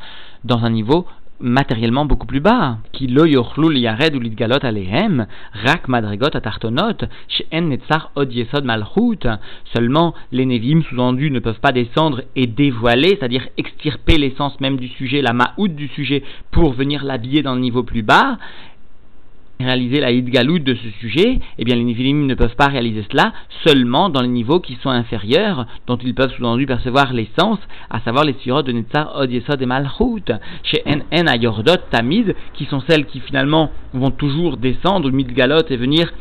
dans 0.44 0.63
un 0.63 0.70
niveau 0.70 1.06
matériellement 1.41 2.05
beaucoup 2.05 2.27
plus 2.27 2.39
bas. 2.39 2.77
Qui 2.91 3.07
ou 3.07 3.43
alehem, 4.63 5.27
rak 5.53 5.88
madrigot 5.88 6.29
atartonot, 6.33 6.98
netzar 7.53 8.12
od. 8.15 8.31
Seulement, 9.74 10.13
les 10.31 10.45
nevim 10.45 10.83
sous-endus 10.83 11.31
ne 11.31 11.39
peuvent 11.39 11.60
pas 11.60 11.71
descendre 11.71 12.21
et 12.36 12.48
dévoiler, 12.48 13.17
c'est-à-dire 13.19 13.48
extirper 13.57 14.17
l'essence 14.17 14.60
même 14.60 14.77
du 14.77 14.88
sujet, 14.88 15.21
la 15.21 15.33
ma'out 15.33 15.67
du 15.67 15.88
sujet, 15.89 16.24
pour 16.51 16.74
venir 16.74 17.03
l'habiller 17.03 17.43
dans 17.43 17.55
le 17.55 17.62
niveau 17.62 17.83
plus 17.83 18.03
bas 18.03 18.38
réaliser 19.63 20.00
la 20.00 20.12
Hidgalout 20.12 20.60
de 20.60 20.75
ce 20.75 20.89
sujet, 21.00 21.39
eh 21.58 21.63
bien 21.63 21.75
les 21.75 21.84
Néphilim 21.84 22.25
ne 22.25 22.36
peuvent 22.36 22.56
pas 22.56 22.68
réaliser 22.68 23.06
cela 23.12 23.34
seulement 23.65 24.10
dans 24.10 24.22
les 24.22 24.27
niveaux 24.27 24.60
qui 24.60 24.77
sont 24.82 24.89
inférieurs, 24.89 25.65
dont 25.88 25.98
ils 25.98 26.15
peuvent 26.15 26.32
sous-entendu 26.32 26.65
percevoir 26.65 27.13
l'essence, 27.13 27.60
à 27.89 28.00
savoir 28.01 28.25
les 28.25 28.36
sirotes 28.41 28.68
de 28.68 28.72
Netzar, 28.72 29.15
Od 29.15 29.32
Yesod 29.32 29.62
et 29.62 29.65
Malchut, 29.65 30.32
chez 30.63 30.84
NN 30.86 31.27
Ayordot 31.27 31.77
Tamid, 31.91 32.36
qui 32.53 32.65
sont 32.65 32.82
celles 32.88 33.06
qui 33.06 33.20
finalement 33.20 33.72
vont 33.94 34.12
toujours 34.12 34.58
descendre, 34.58 35.12
Midgalot 35.12 35.63
et 35.70 35.77
venir 35.77 36.12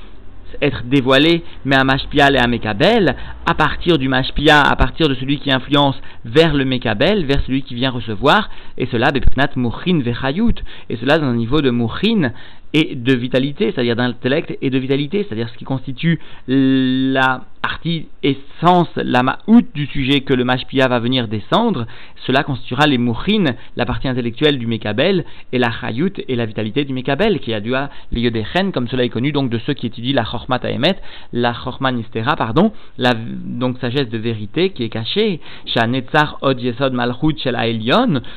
être 0.60 0.84
dévoilées, 0.84 1.42
mais 1.64 1.76
à 1.76 1.84
Mashpia 1.84 2.30
et 2.30 2.38
à 2.38 2.46
Mekabel, 2.46 3.16
à 3.46 3.54
partir 3.54 3.98
du 3.98 4.08
Mashpia, 4.08 4.60
à 4.60 4.76
partir 4.76 5.08
de 5.08 5.14
celui 5.14 5.38
qui 5.38 5.52
influence 5.52 5.96
vers 6.24 6.54
le 6.54 6.64
Mekabel, 6.64 7.24
vers 7.24 7.40
celui 7.46 7.62
qui 7.62 7.74
vient 7.74 7.90
recevoir, 7.90 8.50
et 8.76 8.86
cela, 8.86 9.10
Bepnat 9.10 9.50
Mouchin 9.56 10.00
Vechayut, 10.00 10.54
et 10.88 10.96
cela 10.96 11.18
dans 11.18 11.26
un 11.26 11.34
niveau 11.34 11.60
de 11.60 11.70
Mouchin, 11.70 12.32
et 12.72 12.94
de 12.94 13.12
vitalité, 13.14 13.72
c'est-à-dire 13.72 13.96
d'intellect 13.96 14.56
et 14.62 14.70
de 14.70 14.78
vitalité, 14.78 15.24
c'est-à-dire 15.24 15.48
ce 15.48 15.58
qui 15.58 15.64
constitue 15.64 16.20
la 16.46 17.42
partie 17.62 18.06
essence, 18.22 18.88
la 18.96 19.22
ma'out 19.22 19.66
du 19.74 19.86
sujet 19.86 20.20
que 20.20 20.32
le 20.32 20.44
mashpia 20.44 20.88
va 20.88 20.98
venir 20.98 21.28
descendre, 21.28 21.86
cela 22.26 22.42
constituera 22.42 22.86
les 22.86 22.96
mourines, 22.96 23.54
la 23.76 23.84
partie 23.84 24.08
intellectuelle 24.08 24.58
du 24.58 24.66
mekabel, 24.66 25.24
et 25.52 25.58
la 25.58 25.70
chayut 25.70 26.12
et 26.26 26.36
la 26.36 26.46
vitalité 26.46 26.84
du 26.84 26.94
mekabel, 26.94 27.38
qui 27.40 27.52
a 27.52 27.60
dû 27.60 27.74
à 27.74 27.90
l'yodechen, 28.12 28.72
comme 28.72 28.88
cela 28.88 29.04
est 29.04 29.08
connu 29.10 29.32
donc 29.32 29.50
de 29.50 29.58
ceux 29.58 29.74
qui 29.74 29.86
étudient 29.86 30.14
la 30.14 30.24
chormat 30.24 30.60
aemet, 30.64 30.96
la 31.32 31.52
chorma 31.52 31.92
nistera, 31.92 32.34
pardon, 32.36 32.72
la 32.98 33.12
donc 33.14 33.78
sagesse 33.78 34.08
de 34.08 34.18
vérité 34.18 34.70
qui 34.70 34.84
est 34.84 34.88
cachée, 34.88 35.40
od 36.42 36.60
yesod 36.60 36.92
malchut 36.92 37.38
shel 37.38 37.56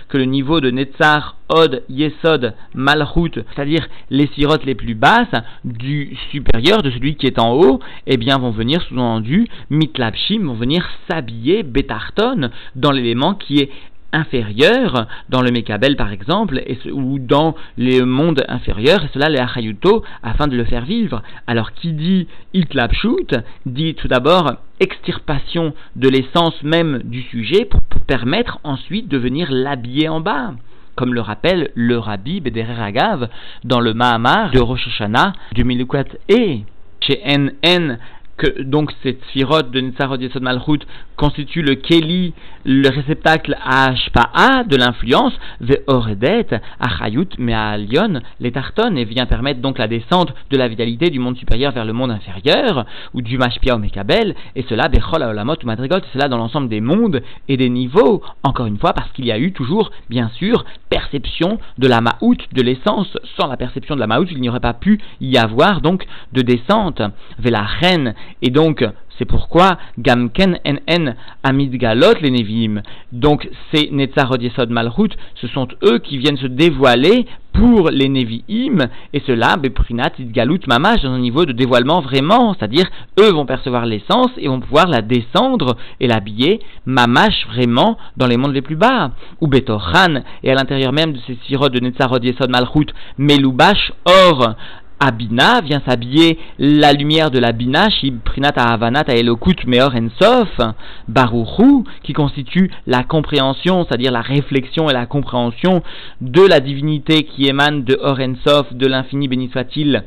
que 0.09 0.17
le 0.17 0.25
niveau 0.25 0.59
de 0.59 0.69
netzar 0.69 1.35
od 1.49 1.83
yesod 1.89 2.53
malchut, 2.73 3.39
c'est-à-dire 3.53 3.87
les 4.09 4.22
les 4.23 4.29
sirotes 4.35 4.65
les 4.65 4.75
plus 4.75 4.95
basses 4.95 5.35
du 5.65 6.15
supérieur, 6.31 6.81
de 6.81 6.91
celui 6.91 7.15
qui 7.15 7.27
est 7.27 7.39
en 7.39 7.53
haut, 7.53 7.79
eh 8.07 8.15
bien 8.15 8.37
vont 8.37 8.51
venir 8.51 8.81
sous-entendu, 8.83 9.47
mitlapshim, 9.69 10.45
vont 10.45 10.53
venir 10.53 10.87
s'habiller 11.09 11.63
betarton 11.63 12.49
dans 12.75 12.91
l'élément 12.91 13.33
qui 13.33 13.59
est 13.59 13.69
inférieur, 14.13 15.07
dans 15.27 15.41
le 15.41 15.51
Mekabel 15.51 15.97
par 15.97 16.11
exemple, 16.13 16.61
ou 16.93 17.19
dans 17.19 17.55
les 17.77 18.01
mondes 18.03 18.45
inférieurs, 18.47 19.03
et 19.03 19.09
cela 19.13 19.27
les 19.27 19.39
Achayuto, 19.39 20.03
afin 20.21 20.47
de 20.47 20.55
le 20.55 20.63
faire 20.63 20.85
vivre. 20.85 21.21
Alors 21.45 21.73
qui 21.73 21.91
dit 21.91 22.27
Itlapshut, 22.53 23.35
dit 23.65 23.95
tout 23.95 24.07
d'abord 24.07 24.53
extirpation 24.79 25.73
de 25.97 26.07
l'essence 26.07 26.63
même 26.63 26.99
du 27.03 27.23
sujet 27.23 27.65
pour 27.65 27.81
permettre 28.07 28.59
ensuite 28.63 29.09
de 29.09 29.17
venir 29.17 29.51
l'habiller 29.51 30.07
en 30.07 30.21
bas 30.21 30.53
comme 30.95 31.13
le 31.13 31.21
rappelle 31.21 31.71
le 31.75 31.97
rabbi 31.97 32.39
Bederer 32.39 32.81
Agav 32.81 33.27
dans 33.63 33.79
le 33.79 33.93
Mahamar 33.93 34.51
de 34.51 34.59
Rosh 34.59 34.87
Hashanah 34.87 35.33
du 35.53 35.63
Milukat 35.63 36.05
et 36.29 36.63
chez 37.01 37.21
NN 37.25 37.97
que 38.37 38.63
donc 38.63 38.91
cette 39.03 39.23
sphirote 39.25 39.71
de 39.71 39.79
Netzarot 39.79 40.17
Yesod 40.17 40.41
Malchut 40.41 40.79
constitue 41.15 41.61
le 41.61 41.75
Keli, 41.75 42.33
le 42.65 42.89
réceptacle 42.89 43.55
à 43.63 43.91
Ashpa'a 43.91 44.63
de 44.63 44.75
l'influence, 44.75 45.33
Ve'oredet, 45.61 46.47
Achayut, 46.79 47.29
Me'alion, 47.37 48.21
les 48.39 48.51
Tarton, 48.51 48.95
et 48.95 49.05
vient 49.05 49.25
permettre 49.25 49.61
donc 49.61 49.77
la 49.77 49.87
descente 49.87 50.33
de 50.49 50.57
la 50.57 50.67
vitalité 50.67 51.09
du 51.09 51.19
monde 51.19 51.37
supérieur 51.37 51.71
vers 51.71 51.85
le 51.85 51.93
monde 51.93 52.11
inférieur, 52.11 52.85
ou 53.13 53.21
du 53.21 53.37
Mashpia 53.37 53.75
au 53.75 53.79
Mekabel, 53.79 54.35
et 54.55 54.63
cela, 54.67 54.87
Bechol 54.87 55.21
Aolamot 55.21 55.55
ou 55.63 55.65
Madrigot, 55.67 55.99
cela 56.13 56.27
dans 56.27 56.37
l'ensemble 56.37 56.69
des 56.69 56.81
mondes 56.81 57.21
et 57.47 57.57
des 57.57 57.69
niveaux, 57.69 58.23
encore 58.43 58.65
une 58.65 58.79
fois, 58.79 58.93
parce 58.93 59.11
qu'il 59.11 59.25
y 59.25 59.31
a 59.31 59.37
eu 59.37 59.51
toujours, 59.51 59.91
bien 60.09 60.29
sûr, 60.35 60.65
perception 60.89 61.59
de 61.77 61.87
la 61.87 62.01
Ma'out, 62.01 62.37
de 62.51 62.61
l'essence. 62.61 63.17
Sans 63.37 63.47
la 63.47 63.57
perception 63.57 63.95
de 63.95 63.99
la 63.99 64.07
Ma'out, 64.07 64.27
il 64.31 64.41
n'y 64.41 64.49
aurait 64.49 64.59
pas 64.59 64.73
pu 64.73 64.99
y 65.21 65.37
avoir 65.37 65.81
donc 65.81 66.05
de 66.31 66.41
descente. 66.41 67.01
Vers 67.39 67.51
la 67.51 67.63
reine 67.63 68.13
et 68.41 68.49
donc, 68.49 68.83
c'est 69.17 69.25
pourquoi 69.25 69.77
Gamken 69.99 70.57
en 70.65 71.13
Amid 71.43 71.75
Galot 71.77 72.15
les 72.21 72.31
Nevi'im. 72.31 72.81
Donc, 73.11 73.47
ces 73.71 73.89
Netzarod 73.91 74.41
Yesod 74.41 74.71
Malchut, 74.71 75.11
ce 75.35 75.47
sont 75.47 75.67
eux 75.83 75.99
qui 75.99 76.17
viennent 76.17 76.37
se 76.37 76.47
dévoiler 76.47 77.27
pour 77.53 77.91
les 77.91 78.09
Nevi'im, 78.09 78.87
et 79.13 79.21
cela, 79.27 79.57
Beprinat 79.57 80.13
Galut 80.19 80.61
Mamash, 80.67 81.03
dans 81.03 81.11
un 81.11 81.19
niveau 81.19 81.45
de 81.45 81.51
dévoilement 81.51 82.01
vraiment, 82.01 82.55
c'est-à-dire, 82.55 82.87
eux 83.19 83.31
vont 83.31 83.45
percevoir 83.45 83.85
l'essence 83.85 84.31
et 84.37 84.47
vont 84.47 84.59
pouvoir 84.59 84.87
la 84.87 85.01
descendre 85.01 85.77
et 85.99 86.07
l'habiller, 86.07 86.61
Mamash 86.87 87.45
vraiment, 87.47 87.97
dans 88.17 88.25
les 88.25 88.37
mondes 88.37 88.53
les 88.53 88.63
plus 88.63 88.75
bas. 88.75 89.11
Ou 89.39 89.47
Betochan, 89.47 90.23
et 90.43 90.51
à 90.51 90.55
l'intérieur 90.55 90.93
même 90.93 91.13
de 91.13 91.19
ces 91.27 91.37
sirops 91.47 91.71
de 91.71 91.79
Netzarod 91.79 92.23
Yesod 92.23 92.49
Malchut, 92.49 92.87
Melubash 93.19 93.93
Or, 94.05 94.55
Abina 94.99 95.61
vient 95.61 95.81
s'habiller 95.87 96.39
la 96.59 96.93
lumière 96.93 97.31
de 97.31 97.39
la 97.39 97.51
Bina, 97.51 97.89
Shibrinat 97.89 98.53
Ahavanat 98.55 99.05
Elokut 99.07 99.65
Meor 99.67 99.93
Ensof, 99.95 100.59
Baruchu, 101.07 101.83
qui 102.03 102.13
constitue 102.13 102.71
la 102.87 103.03
compréhension, 103.03 103.85
c'est-à-dire 103.85 104.11
la 104.11 104.21
réflexion 104.21 104.89
et 104.89 104.93
la 104.93 105.05
compréhension 105.05 105.83
de 106.21 106.41
la 106.41 106.59
divinité 106.59 107.23
qui 107.23 107.47
émane 107.47 107.83
de 107.83 107.97
Or 108.01 108.19
Ensof, 108.19 108.73
de 108.73 108.87
l'infini 108.87 109.27
béni 109.27 109.49
soit-il, 109.51 110.03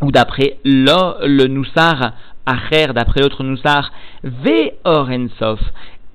ou 0.00 0.12
d'après 0.12 0.58
le, 0.64 1.26
le 1.26 1.46
Noussar 1.46 2.12
Acher, 2.46 2.86
d'après 2.94 3.20
l'autre 3.20 3.44
Noussar, 3.44 3.92
Ve 4.24 4.72
Orensof. 4.84 5.60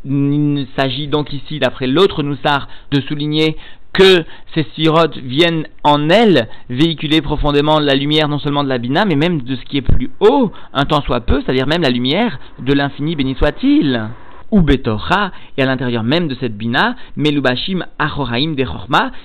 Il 0.03 0.67
s'agit 0.75 1.07
donc 1.07 1.31
ici, 1.31 1.59
d'après 1.59 1.85
l'autre 1.85 2.23
Noussar, 2.23 2.67
de 2.91 2.99
souligner 3.01 3.55
que 3.93 4.25
ces 4.53 4.65
sirotes 4.75 5.17
viennent 5.17 5.67
en 5.83 6.09
elles 6.09 6.49
véhiculer 6.69 7.21
profondément 7.21 7.79
la 7.79 7.93
lumière 7.93 8.27
non 8.27 8.39
seulement 8.39 8.63
de 8.63 8.69
la 8.69 8.79
Bina, 8.79 9.05
mais 9.05 9.15
même 9.15 9.41
de 9.41 9.55
ce 9.55 9.63
qui 9.65 9.77
est 9.77 9.81
plus 9.81 10.09
haut, 10.19 10.51
un 10.73 10.85
temps 10.85 11.01
soit 11.01 11.21
peu, 11.21 11.41
c'est-à-dire 11.41 11.67
même 11.67 11.83
la 11.83 11.89
lumière 11.89 12.39
de 12.59 12.73
l'infini 12.73 13.15
béni 13.15 13.35
soit-il 13.35 14.09
ou 14.53 14.61
Betorha, 14.61 15.31
et 15.57 15.63
à 15.63 15.65
l'intérieur 15.65 16.03
même 16.03 16.27
de 16.27 16.35
cette 16.35 16.55
bina, 16.55 16.95
Melubashim 17.17 17.83
Achoraim 17.97 18.53
de 18.53 18.63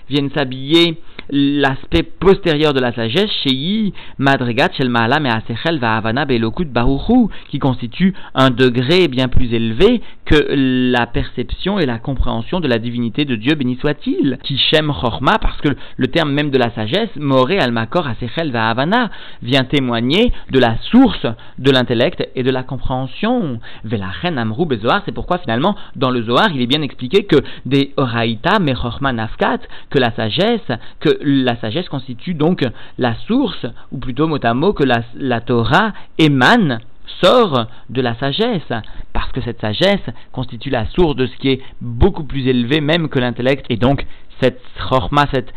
viennent 0.08 0.30
s'habiller 0.30 0.96
l'aspect 1.30 2.02
postérieur 2.02 2.72
de 2.72 2.80
la 2.80 2.94
sagesse, 2.94 3.30
Shei 3.44 3.92
Madregat 4.16 4.70
Shel 4.72 4.88
Ma'alam 4.88 5.26
et 5.26 5.30
Asechel 5.30 5.78
Va'avana 5.78 6.24
Belokut 6.24 6.64
Baruchu, 6.64 7.28
qui 7.50 7.58
constitue 7.58 8.14
un 8.34 8.48
degré 8.48 9.08
bien 9.08 9.28
plus 9.28 9.52
élevé 9.52 10.00
que 10.24 10.46
la 10.48 11.06
perception 11.06 11.78
et 11.78 11.84
la 11.84 11.98
compréhension 11.98 12.60
de 12.60 12.68
la 12.68 12.78
divinité 12.78 13.26
de 13.26 13.36
Dieu, 13.36 13.54
béni 13.54 13.76
soit-il. 13.76 14.38
Kishem 14.42 14.90
Chorma, 14.92 15.38
parce 15.38 15.60
que 15.60 15.68
le 15.96 16.06
terme 16.06 16.32
même 16.32 16.50
de 16.50 16.58
la 16.58 16.70
sagesse, 16.70 17.14
Moré 17.16 17.58
Almakor 17.58 18.06
Asechel 18.06 18.50
Va'avana, 18.50 19.10
vient 19.42 19.64
témoigner 19.64 20.32
de 20.50 20.58
la 20.58 20.78
source 20.90 21.26
de 21.58 21.70
l'intellect 21.70 22.26
et 22.34 22.42
de 22.42 22.50
la 22.50 22.62
compréhension. 22.62 23.60
Velachen 23.84 24.38
Bezoar, 24.66 25.02
c'est 25.04 25.12
pourquoi 25.18 25.38
finalement, 25.38 25.74
dans 25.96 26.10
le 26.10 26.22
Zohar, 26.22 26.48
il 26.54 26.62
est 26.62 26.68
bien 26.68 26.80
expliqué 26.80 27.24
que 27.24 27.38
des 27.66 27.92
Oraïta, 27.96 28.60
Mechorma 28.60 29.12
Nafkat, 29.12 29.58
que 29.90 29.98
la 29.98 30.12
sagesse, 30.12 30.70
que 31.00 31.08
la 31.22 31.56
sagesse 31.56 31.88
constitue 31.88 32.34
donc 32.34 32.64
la 32.98 33.16
source, 33.26 33.66
ou 33.90 33.98
plutôt 33.98 34.28
mot 34.28 34.38
à 34.40 34.54
mot, 34.54 34.72
que 34.72 34.84
la, 34.84 35.40
Torah 35.40 35.92
émane 36.18 36.78
sort 37.20 37.66
de 37.90 38.00
la 38.00 38.14
sagesse, 38.14 38.72
parce 39.12 39.32
que 39.32 39.40
cette 39.40 39.60
sagesse 39.60 40.08
constitue 40.30 40.70
la 40.70 40.86
source 40.86 41.16
de 41.16 41.26
ce 41.26 41.36
qui 41.38 41.48
est 41.48 41.62
beaucoup 41.80 42.22
plus 42.22 42.46
élevé 42.46 42.80
même 42.80 43.08
que 43.08 43.18
l'intellect, 43.18 43.66
et 43.70 43.76
donc 43.76 44.06
cette 44.40 44.62
chorma, 44.88 45.24
cette 45.34 45.52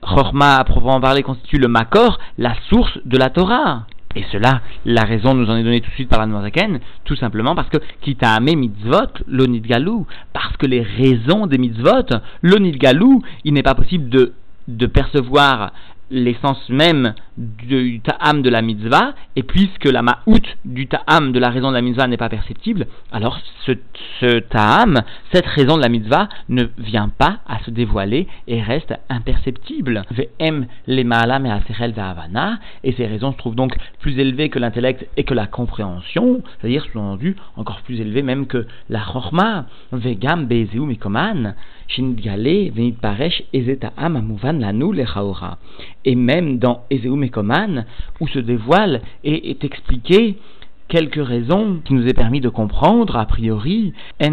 chorma 0.00 0.56
à 0.56 0.64
proprement 0.64 1.02
parler 1.02 1.22
constitue 1.22 1.58
le 1.58 1.68
makor, 1.68 2.18
la 2.38 2.54
source 2.70 2.98
de 3.04 3.18
la 3.18 3.28
Torah. 3.28 3.84
Et 4.14 4.24
cela, 4.30 4.60
la 4.84 5.04
raison 5.04 5.34
nous 5.34 5.48
en 5.48 5.56
est 5.56 5.62
donnée 5.62 5.80
tout 5.80 5.90
de 5.90 5.94
suite 5.94 6.08
par 6.08 6.20
la 6.20 6.26
Noazaken, 6.26 6.80
tout 7.04 7.16
simplement 7.16 7.54
parce 7.54 7.68
que 7.68 7.78
amé 8.22 8.56
mitzvot, 8.56 9.24
l'onid 9.26 9.62
galou, 9.62 10.06
parce 10.32 10.56
que 10.56 10.66
les 10.66 10.82
raisons 10.82 11.46
des 11.46 11.58
mitzvot, 11.58 12.18
l'onid 12.42 12.76
galou, 12.76 13.22
il 13.44 13.54
n'est 13.54 13.62
pas 13.62 13.74
possible 13.74 14.08
de 14.68 14.86
percevoir 14.86 15.72
l'essence 16.12 16.68
même 16.68 17.14
du 17.36 18.00
ta'am 18.00 18.42
de 18.42 18.50
la 18.50 18.62
mitzvah, 18.62 19.14
et 19.34 19.42
puisque 19.42 19.86
la 19.86 20.02
ma'out 20.02 20.42
du 20.64 20.86
ta'am 20.86 21.32
de 21.32 21.38
la 21.38 21.50
raison 21.50 21.70
de 21.70 21.74
la 21.74 21.80
mitzvah 21.80 22.06
n'est 22.06 22.18
pas 22.18 22.28
perceptible, 22.28 22.86
alors 23.10 23.40
ce, 23.64 23.72
ce 24.20 24.38
ta'am, 24.40 25.00
cette 25.32 25.46
raison 25.46 25.76
de 25.76 25.82
la 25.82 25.88
mitzvah, 25.88 26.28
ne 26.48 26.64
vient 26.78 27.08
pas 27.08 27.38
à 27.48 27.58
se 27.64 27.70
dévoiler 27.70 28.28
et 28.46 28.62
reste 28.62 28.94
imperceptible. 29.08 30.04
Ve'em 30.10 30.66
les 30.86 31.04
ma'alam 31.04 31.46
et 31.46 31.92
ve'avana, 31.92 32.58
et 32.84 32.92
ces 32.92 33.06
raisons 33.06 33.32
se 33.32 33.38
trouvent 33.38 33.56
donc 33.56 33.74
plus 34.00 34.18
élevées 34.18 34.50
que 34.50 34.58
l'intellect 34.58 35.08
et 35.16 35.24
que 35.24 35.34
la 35.34 35.46
compréhension, 35.46 36.42
c'est-à-dire, 36.60 36.84
sous-entendu, 36.84 37.36
encore 37.56 37.80
plus 37.82 38.00
élevées 38.00 38.22
même 38.22 38.46
que 38.46 38.66
la 38.90 39.00
chorma, 39.00 39.66
ve'gam 39.92 40.46
be'ezeu 40.46 40.80
mikoman, 40.80 41.54
et 46.04 46.14
même 46.14 46.58
dans 46.58 46.84
Ezeu 46.90 47.16
Mekoman, 47.16 47.86
où 48.20 48.28
se 48.28 48.38
dévoile 48.38 49.00
et 49.24 49.50
est 49.50 49.64
expliqué 49.64 50.36
quelques 50.88 51.26
raisons 51.26 51.80
qui 51.84 51.94
nous 51.94 52.06
est 52.06 52.14
permis 52.14 52.40
de 52.40 52.48
comprendre, 52.48 53.16
a 53.16 53.26
priori, 53.26 53.92
a 54.20 54.28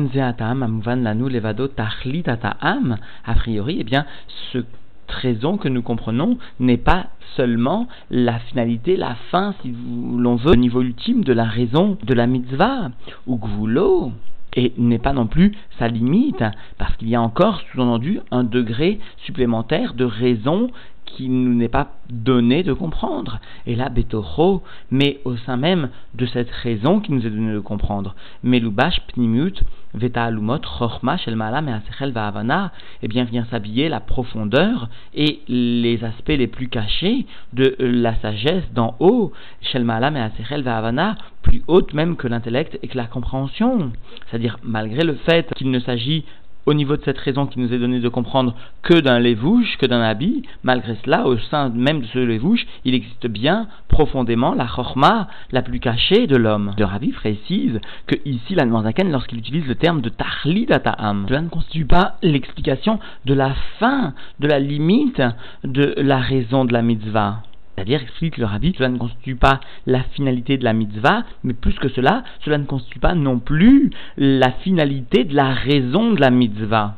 priori, 3.35 3.77
eh 3.79 3.83
bien, 3.83 4.05
cette 4.51 4.65
raison 5.07 5.57
que 5.57 5.69
nous 5.69 5.81
comprenons 5.81 6.37
n'est 6.59 6.77
pas 6.77 7.07
seulement 7.35 7.87
la 8.11 8.39
finalité, 8.39 8.97
la 8.97 9.15
fin, 9.31 9.55
si 9.61 9.73
l'on 10.17 10.35
veut, 10.35 10.51
au 10.51 10.55
niveau 10.55 10.81
ultime 10.81 11.23
de 11.23 11.33
la 11.33 11.45
raison 11.45 11.97
de 12.03 12.13
la 12.13 12.27
mitzvah, 12.27 12.91
ou 13.25 13.37
gvulo, 13.37 14.11
et 14.55 14.73
n'est 14.77 14.99
pas 14.99 15.13
non 15.13 15.27
plus 15.27 15.53
sa 15.77 15.87
limite, 15.87 16.43
parce 16.77 16.95
qu'il 16.97 17.09
y 17.09 17.15
a 17.15 17.21
encore, 17.21 17.61
sous-entendu, 17.71 18.19
un 18.31 18.43
degré 18.43 18.99
supplémentaire 19.25 19.93
de 19.93 20.05
raison 20.05 20.71
qui 21.15 21.29
nous 21.29 21.53
n'est 21.53 21.69
pas 21.69 21.91
donné 22.09 22.63
de 22.63 22.73
comprendre. 22.73 23.39
Et 23.65 23.75
là, 23.75 23.89
Betoro, 23.89 24.63
mais 24.91 25.19
au 25.25 25.35
sein 25.37 25.57
même 25.57 25.89
de 26.15 26.25
cette 26.25 26.51
raison 26.51 26.99
qui 26.99 27.11
nous 27.11 27.25
est 27.25 27.29
donnée 27.29 27.53
de 27.53 27.59
comprendre, 27.59 28.15
Melubash 28.43 29.01
Pnimut, 29.07 29.63
Veta 29.93 30.25
Alumot, 30.25 30.59
Chorma, 30.59 31.17
Shelmalam 31.17 31.67
et 31.67 32.11
Vahavana, 32.11 32.71
eh 33.01 33.07
bien 33.07 33.23
vient 33.23 33.45
s'habiller 33.49 33.89
la 33.89 33.99
profondeur 33.99 34.89
et 35.13 35.39
les 35.47 36.03
aspects 36.03 36.29
les 36.29 36.47
plus 36.47 36.67
cachés 36.67 37.25
de 37.53 37.75
la 37.79 38.15
sagesse 38.15 38.71
d'en 38.73 38.95
haut, 38.99 39.31
Shelmalam 39.61 40.15
et 40.15 40.21
Asechel 40.21 40.61
Vahavana, 40.61 41.17
plus 41.41 41.63
haute 41.67 41.93
même 41.93 42.15
que 42.15 42.27
l'intellect 42.27 42.77
et 42.83 42.87
que 42.87 42.97
la 42.97 43.05
compréhension. 43.05 43.91
C'est-à-dire, 44.29 44.57
malgré 44.63 45.03
le 45.03 45.15
fait 45.15 45.51
qu'il 45.55 45.71
ne 45.71 45.79
s'agit 45.79 46.25
au 46.69 46.75
niveau 46.75 46.95
de 46.95 47.01
cette 47.03 47.17
raison 47.17 47.47
qui 47.47 47.59
nous 47.59 47.73
est 47.73 47.79
donnée 47.79 47.99
de 47.99 48.09
comprendre 48.09 48.53
que 48.83 48.93
d'un 48.93 49.17
lévouche, 49.17 49.75
que 49.79 49.87
d'un 49.87 50.01
habit, 50.01 50.43
malgré 50.61 50.95
cela, 51.03 51.25
au 51.25 51.35
sein 51.35 51.69
même 51.69 52.01
de 52.01 52.05
ce 52.05 52.19
lévouche, 52.19 52.67
il 52.85 52.93
existe 52.93 53.25
bien 53.25 53.67
profondément 53.87 54.53
la 54.53 54.67
chorma 54.67 55.27
la 55.51 55.63
plus 55.63 55.79
cachée 55.79 56.27
de 56.27 56.35
l'homme. 56.35 56.75
Le 56.77 56.85
Rabbi 56.85 57.11
précise 57.11 57.79
que 58.05 58.15
ici, 58.23 58.53
la 58.53 58.65
lorsqu'il 58.65 59.39
utilise 59.39 59.65
le 59.65 59.73
terme 59.73 60.01
de 60.01 60.09
tahli 60.09 60.67
ata'am, 60.69 61.25
cela 61.27 61.41
ne 61.41 61.49
constitue 61.49 61.85
pas 61.85 62.17
l'explication 62.21 62.99
de 63.25 63.33
la 63.33 63.55
fin, 63.79 64.13
de 64.39 64.47
la 64.47 64.59
limite 64.59 65.23
de 65.63 65.95
la 65.97 66.19
raison 66.19 66.65
de 66.65 66.73
la 66.73 66.83
mitzvah. 66.83 67.41
C'est-à-dire, 67.79 68.01
explique 68.01 68.37
le 68.37 68.43
rabbi, 68.43 68.75
cela 68.77 68.89
ne 68.89 68.97
constitue 68.97 69.35
pas 69.35 69.61
la 69.87 70.03
finalité 70.03 70.57
de 70.57 70.65
la 70.65 70.73
mitzvah, 70.73 71.23
mais 71.45 71.53
plus 71.53 71.75
que 71.75 71.87
cela, 71.87 72.23
cela 72.43 72.57
ne 72.57 72.65
constitue 72.65 72.99
pas 72.99 73.15
non 73.15 73.39
plus 73.39 73.89
la 74.17 74.51
finalité 74.51 75.23
de 75.23 75.33
la 75.33 75.53
raison 75.53 76.11
de 76.11 76.19
la 76.19 76.29
mitzvah. 76.29 76.95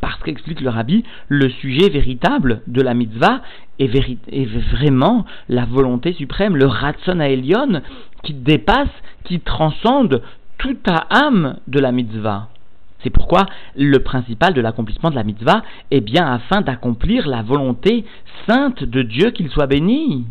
Parce 0.00 0.20
qu'explique 0.24 0.62
le 0.62 0.70
rabbi, 0.70 1.04
le 1.28 1.48
sujet 1.48 1.90
véritable 1.90 2.62
de 2.66 2.82
la 2.82 2.94
mitzvah 2.94 3.40
est, 3.78 3.86
vraiment 4.72 5.26
la 5.48 5.64
volonté 5.64 6.12
suprême, 6.12 6.56
le 6.56 6.66
ratson 6.66 7.20
aelion, 7.20 7.80
qui 8.24 8.34
dépasse, 8.34 8.88
qui 9.22 9.38
transcende 9.38 10.22
toute 10.58 10.88
âme 11.08 11.56
de 11.68 11.78
la 11.78 11.92
mitzvah. 11.92 12.48
C'est 13.06 13.10
pourquoi 13.10 13.46
le 13.76 14.00
principal 14.00 14.52
de 14.52 14.60
l'accomplissement 14.60 15.10
de 15.10 15.14
la 15.14 15.22
mitzvah 15.22 15.62
est 15.92 16.00
bien 16.00 16.26
afin 16.26 16.60
d'accomplir 16.60 17.28
la 17.28 17.42
volonté 17.42 18.04
sainte 18.48 18.82
de 18.82 19.02
Dieu 19.02 19.30
qu'il 19.30 19.48
soit 19.48 19.68
béni. 19.68 20.26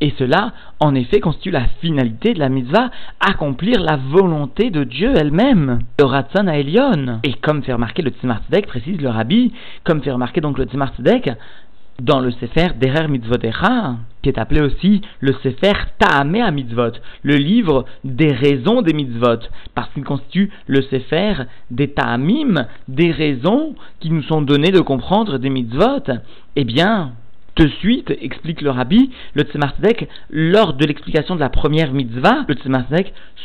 Et 0.00 0.14
cela, 0.16 0.52
en 0.78 0.94
effet, 0.94 1.18
constitue 1.18 1.50
la 1.50 1.64
finalité 1.80 2.32
de 2.32 2.38
la 2.38 2.48
mitzvah, 2.48 2.92
accomplir 3.18 3.80
la 3.80 3.96
volonté 3.96 4.70
de 4.70 4.84
Dieu 4.84 5.12
elle-même, 5.16 5.80
le 5.98 6.04
Ratzon 6.04 6.46
à 6.46 6.56
Elion. 6.56 7.18
Et 7.24 7.34
comme 7.34 7.64
fait 7.64 7.72
remarquer 7.72 8.02
le 8.02 8.12
Tzimar 8.12 8.42
précise 8.68 9.00
le 9.00 9.08
Rabbi, 9.08 9.52
comme 9.82 10.00
fait 10.00 10.12
remarquer 10.12 10.40
donc 10.40 10.56
le 10.56 10.66
Tzimar 10.66 10.92
dans 12.00 12.20
le 12.20 12.30
Sefer 12.32 12.68
Derer 12.80 13.08
Mitzvotecha, 13.08 13.96
qui 14.22 14.28
est 14.28 14.38
appelé 14.38 14.60
aussi 14.60 15.00
le 15.20 15.32
Sefer 15.42 15.72
Ta'amea 15.98 16.50
Mitzvot, 16.50 16.92
le 17.22 17.36
livre 17.36 17.84
des 18.04 18.32
raisons 18.32 18.82
des 18.82 18.92
mitzvot, 18.92 19.40
parce 19.74 19.90
qu'il 19.94 20.04
constitue 20.04 20.50
le 20.66 20.82
Sefer 20.82 21.34
des 21.70 21.88
Ta'amim, 21.88 22.66
des 22.88 23.10
raisons 23.10 23.74
qui 24.00 24.10
nous 24.10 24.22
sont 24.22 24.42
données 24.42 24.72
de 24.72 24.80
comprendre 24.80 25.38
des 25.38 25.50
mitzvot. 25.50 26.04
Eh 26.56 26.64
bien, 26.64 27.12
de 27.60 27.68
suite, 27.68 28.10
explique 28.22 28.62
le 28.62 28.70
rabbi, 28.70 29.10
le 29.34 29.42
Tzemar 29.42 29.74
lors 30.30 30.72
de 30.74 30.86
l'explication 30.86 31.34
de 31.34 31.40
la 31.40 31.50
première 31.50 31.92
mitzvah, 31.92 32.44
le 32.48 32.54
Tzemar 32.54 32.84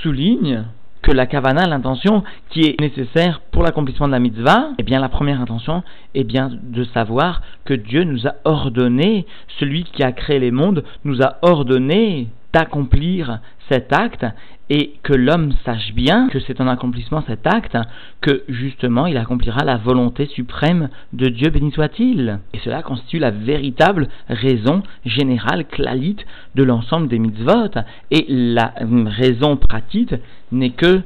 souligne 0.02 0.64
que 1.06 1.12
la 1.12 1.28
kavana, 1.28 1.68
l'intention 1.68 2.24
qui 2.50 2.62
est 2.62 2.82
nécessaire 2.82 3.40
pour 3.52 3.62
l'accomplissement 3.62 4.08
de 4.08 4.12
la 4.12 4.20
mitzvah, 4.20 4.70
eh 4.80 4.84
bien 4.84 5.00
la 5.00 5.08
première 5.08 5.40
intention 5.40 5.84
est 6.16 6.24
bien 6.24 6.50
de 6.52 6.84
savoir 6.84 7.42
que 7.64 7.76
Dieu 7.76 8.04
nous 8.04 8.26
a 8.26 8.34
ordonné, 8.44 9.28
celui 9.60 9.84
qui 9.84 10.02
a 10.02 10.12
créé 10.12 10.40
les 10.40 10.50
mondes 10.50 10.84
nous 11.04 11.22
a 11.22 11.38
ordonné 11.44 12.30
d'accomplir 12.56 13.40
cet 13.68 13.92
acte 13.92 14.26
et 14.70 14.94
que 15.04 15.14
l'homme 15.14 15.52
sache 15.66 15.94
bien 15.94 16.30
que 16.30 16.40
c'est 16.40 16.62
un 16.62 16.70
accomplissement 16.70 17.22
cet 17.28 17.46
acte, 17.46 17.78
que 18.22 18.44
justement 18.48 19.08
il 19.08 19.18
accomplira 19.18 19.66
la 19.66 19.76
volonté 19.76 20.26
suprême 20.28 20.88
de 21.12 21.28
Dieu, 21.28 21.50
béni 21.50 21.74
soit-il. 21.74 22.40
Et 22.54 22.60
cela 22.60 22.82
constitue 22.82 23.20
la 23.20 23.32
véritable 23.32 24.08
raison 24.30 24.84
générale, 25.06 25.66
clalite, 25.66 26.26
de 26.56 26.64
l'ensemble 26.64 27.10
des 27.10 27.20
mitzvot. 27.20 27.72
Et 28.12 28.26
la 28.30 28.74
raison 29.06 29.58
pratique 29.58 30.16
n'est 30.54 30.72
que 30.72 31.02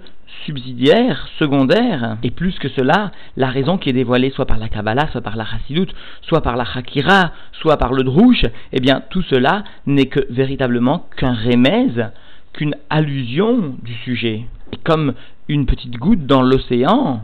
subsidiaire, 0.46 1.28
secondaire, 1.38 2.18
et 2.24 2.32
plus 2.32 2.58
que 2.60 2.70
cela, 2.70 3.12
la 3.38 3.48
raison 3.48 3.78
qui 3.78 3.90
est 3.90 3.94
dévoilée 3.94 4.32
soit 4.32 4.46
par 4.46 4.58
la 4.58 4.70
Kabbalah, 4.70 5.08
soit 5.12 5.22
par 5.22 5.36
la 5.36 5.46
Chassidut, 5.46 5.88
soit 6.22 6.42
par 6.42 6.56
la 6.56 6.66
Hakira, 6.76 7.32
soit 7.54 7.78
par 7.78 7.94
le 7.94 8.04
Drouche, 8.04 8.46
eh 8.72 8.80
bien 8.80 9.04
tout 9.10 9.22
cela 9.24 9.64
n'est 9.86 10.08
que 10.08 10.22
véritablement 10.30 11.06
qu'un 11.18 11.34
remèze, 11.34 12.12
qu'une 12.54 12.76
allusion 12.90 13.76
du 13.84 13.94
sujet. 14.06 14.46
Et 14.72 14.78
comme 14.84 15.14
une 15.48 15.66
petite 15.66 15.98
goutte 15.98 16.26
dans 16.26 16.42
l'océan, 16.42 17.22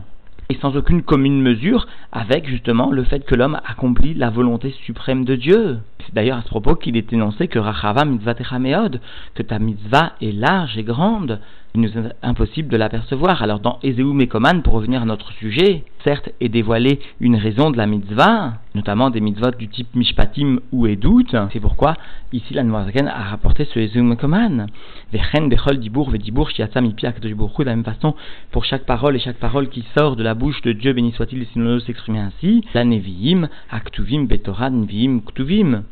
et 0.48 0.56
sans 0.60 0.76
aucune 0.76 1.02
commune 1.02 1.42
mesure 1.42 1.86
avec 2.12 2.48
justement 2.48 2.90
le 2.90 3.02
fait 3.04 3.24
que 3.24 3.34
l'homme 3.34 3.60
accomplit 3.66 4.14
la 4.14 4.30
volonté 4.30 4.74
suprême 4.84 5.24
de 5.24 5.34
Dieu. 5.34 5.78
C'est 6.04 6.14
d'ailleurs 6.14 6.38
à 6.38 6.42
ce 6.42 6.48
propos 6.48 6.76
qu'il 6.76 6.96
est 6.96 7.12
énoncé 7.12 7.48
que 7.48 7.58
Rachava 7.58 8.04
mitzvah 8.04 8.34
que 8.34 9.42
ta 9.42 9.58
mitzvah 9.58 10.12
est 10.20 10.32
large 10.32 10.78
et 10.78 10.84
grande, 10.84 11.40
il 11.74 11.82
nous 11.82 11.98
est 11.98 12.12
impossible 12.22 12.68
de 12.68 12.76
l'apercevoir. 12.76 13.42
Alors 13.42 13.60
dans 13.60 13.78
Ezeu 13.82 14.04
Mekoman, 14.04 14.62
pour 14.62 14.74
revenir 14.74 15.02
à 15.02 15.04
notre 15.04 15.32
sujet, 15.32 15.84
certes 16.04 16.30
est 16.40 16.48
dévoilée 16.48 17.00
une 17.20 17.36
raison 17.36 17.70
de 17.70 17.76
la 17.76 17.86
mitzvah, 17.86 18.54
notamment 18.74 19.10
des 19.10 19.20
mitzvot 19.20 19.50
du 19.58 19.68
type 19.68 19.94
Mishpatim 19.94 20.60
ou 20.72 20.86
Edout. 20.86 21.26
C'est 21.52 21.60
pourquoi 21.60 21.94
ici 22.32 22.54
la 22.54 22.62
Noirzaken 22.62 23.08
a 23.08 23.24
rapporté 23.24 23.66
ce 23.66 23.78
Ezeu 23.78 24.02
Mekoman. 24.02 24.66
Vechen 25.12 25.48
Bechol 25.48 25.78
Dibour 25.78 26.10
Vedibour 26.10 26.50
Shiatzam 26.50 26.86
Ipiak 26.86 27.20
de 27.20 27.64
la 27.64 27.76
même 27.76 27.84
façon 27.84 28.14
pour 28.50 28.64
chaque 28.64 28.84
parole 28.84 29.16
et 29.16 29.18
chaque 29.18 29.38
parole 29.38 29.68
qui 29.68 29.84
sort 29.96 30.16
de 30.16 30.22
la 30.22 30.34
bouche 30.34 30.62
de 30.62 30.72
Dieu, 30.72 30.92
béni 30.92 31.12
soit-il, 31.12 31.44
si 31.46 31.58
nous 31.58 31.80
s'exprimer 31.80 32.20
ainsi, 32.20 32.62
la 32.74 32.84
Neviim, 32.84 33.48
Aktuvim, 33.70 34.24
Betorah, 34.24 34.70
Neviim, 34.70 35.20
Ktuvim. 35.20 35.82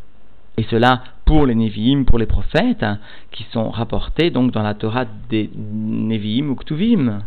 Et 0.57 0.65
cela 0.65 1.03
pour 1.25 1.47
les 1.47 1.55
Nevi'im, 1.55 2.05
pour 2.05 2.19
les 2.19 2.27
prophètes, 2.27 2.85
qui 3.33 3.45
sont 3.53 3.71
rapportés 3.71 4.31
donc 4.31 4.53
dans 4.53 4.63
la 4.63 4.75
Torah 4.75 5.07
des 5.29 5.51
Nevi'im 5.55 6.49
ou 6.49 6.55
Ktuvim, 6.55 7.21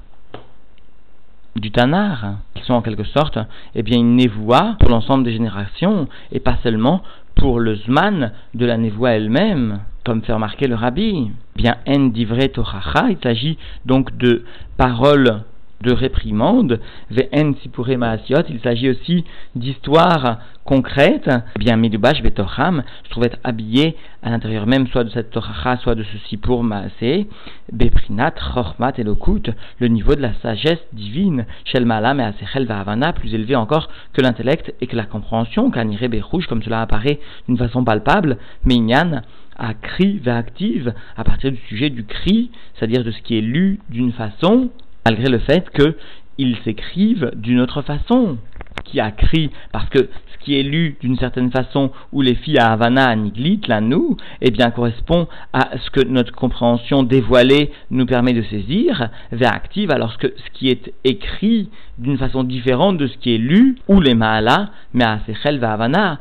du 1.56 1.72
Tanar, 1.72 2.36
qui 2.54 2.64
sont 2.64 2.74
en 2.74 2.82
quelque 2.82 3.04
sorte 3.04 3.40
eh 3.76 3.84
bien, 3.84 3.98
une 3.98 4.16
névoie 4.16 4.76
pour 4.80 4.90
l'ensemble 4.90 5.24
des 5.24 5.34
générations, 5.34 6.08
et 6.32 6.40
pas 6.40 6.58
seulement 6.64 7.02
pour 7.36 7.60
le 7.60 7.76
Zman 7.76 8.32
de 8.54 8.66
la 8.66 8.78
névoie 8.78 9.12
elle-même, 9.12 9.80
comme 10.04 10.22
fait 10.22 10.34
remarquer 10.34 10.68
le 10.68 10.76
Rabbi. 10.76 11.32
Eh 11.56 11.62
bien, 11.62 11.78
en 11.88 12.08
divrei 12.08 12.50
tochacha, 12.50 13.08
il 13.10 13.18
s'agit 13.22 13.58
donc 13.86 14.16
de 14.18 14.44
paroles 14.78 15.42
de 15.82 15.92
réprimande. 15.92 16.80
Ve'en 17.12 17.54
il 18.50 18.60
s'agit 18.62 18.90
aussi 18.90 19.24
d'histoires 19.56 20.40
concrètes. 20.64 21.30
Bien, 21.58 21.78
midubash 21.78 22.22
betocham 22.22 22.84
se 23.04 23.10
trouve 23.10 23.26
être 23.26 23.40
habillé 23.44 23.96
à 24.22 24.30
l'intérieur 24.30 24.68
même 24.68 24.88
soit 24.88 25.04
de 25.04 25.10
cette 25.10 25.32
toracha, 25.32 25.78
soit 25.78 25.96
de 25.96 26.04
ce 26.04 26.18
sipur 26.30 26.64
maasé. 26.64 27.28
Beprinat, 27.72 28.34
et 28.98 29.04
lokut, 29.04 29.52
le 29.80 29.88
niveau 29.88 30.16
de 30.16 30.22
la 30.22 30.34
sagesse 30.42 30.84
divine. 30.94 31.46
Shel 31.66 31.86
malam 31.86 32.20
et 32.20 32.24
asechel 32.24 32.66
va'avana, 32.66 33.14
plus 33.14 33.34
élevé 33.34 33.56
encore 33.56 33.90
que 34.14 34.22
l'intellect 34.22 34.74
et 34.82 34.88
que 34.88 34.96
la 34.96 35.06
compréhension. 35.06 35.72
Kanire 35.72 36.10
berouge, 36.10 36.48
comme 36.48 36.64
cela 36.64 36.82
apparaît 36.82 37.20
d'une 37.48 37.58
façon 37.58 37.84
palpable. 37.84 38.38
Minyan, 38.66 39.22
à 39.58 39.74
cri 39.74 40.22
active 40.26 40.94
à 41.16 41.24
partir 41.24 41.52
du 41.52 41.58
sujet 41.68 41.90
du 41.90 42.06
cri, 42.06 42.52
c'est-à-dire 42.76 43.04
de 43.04 43.12
ce 43.12 43.22
qui 43.22 43.38
est 43.38 43.42
lu 43.42 43.80
d'une 43.90 44.12
façon 44.12 44.70
malgré 45.08 45.30
le 45.30 45.40
fait 45.40 45.70
qu'ils 45.70 46.58
s'écrivent 46.66 47.32
d'une 47.36 47.62
autre 47.62 47.82
façon. 47.82 48.38
Qui 48.84 49.00
a 49.00 49.12
crié 49.12 49.50
parce 49.74 49.90
que 49.90 50.00
ce 50.00 50.46
qui 50.46 50.58
est 50.58 50.64
lu 50.64 50.96
d'une 51.02 51.18
certaine 51.18 51.52
façon, 51.52 51.92
ou 52.14 52.22
les 52.22 52.36
filles 52.36 52.60
à 52.60 52.72
Havana, 52.72 53.06
à 53.06 53.16
Niglit, 53.16 53.62
là 53.68 53.82
nous, 53.82 54.16
eh 54.40 54.52
bien 54.52 54.70
correspond 54.70 55.28
à 55.52 55.72
ce 55.78 55.90
que 55.90 56.08
notre 56.08 56.32
compréhension 56.34 57.04
dévoilée 57.04 57.72
nous 57.90 58.06
permet 58.06 58.34
de 58.34 58.44
saisir, 58.44 59.10
vers 59.32 59.54
active, 59.54 59.92
alors 59.92 60.18
que 60.18 60.28
ce 60.28 60.58
qui 60.58 60.70
est 60.70 60.94
écrit 61.04 61.70
d'une 61.98 62.18
façon 62.18 62.44
différente 62.44 62.98
de 62.98 63.08
ce 63.08 63.18
qui 63.18 63.36
est 63.36 63.40
lu, 63.40 63.76
ou 63.90 64.00
les 64.00 64.14
Maala, 64.14 64.70
mais 64.94 65.04
à 65.04 65.20
Sechel, 65.26 65.62
Havana, 65.64 66.20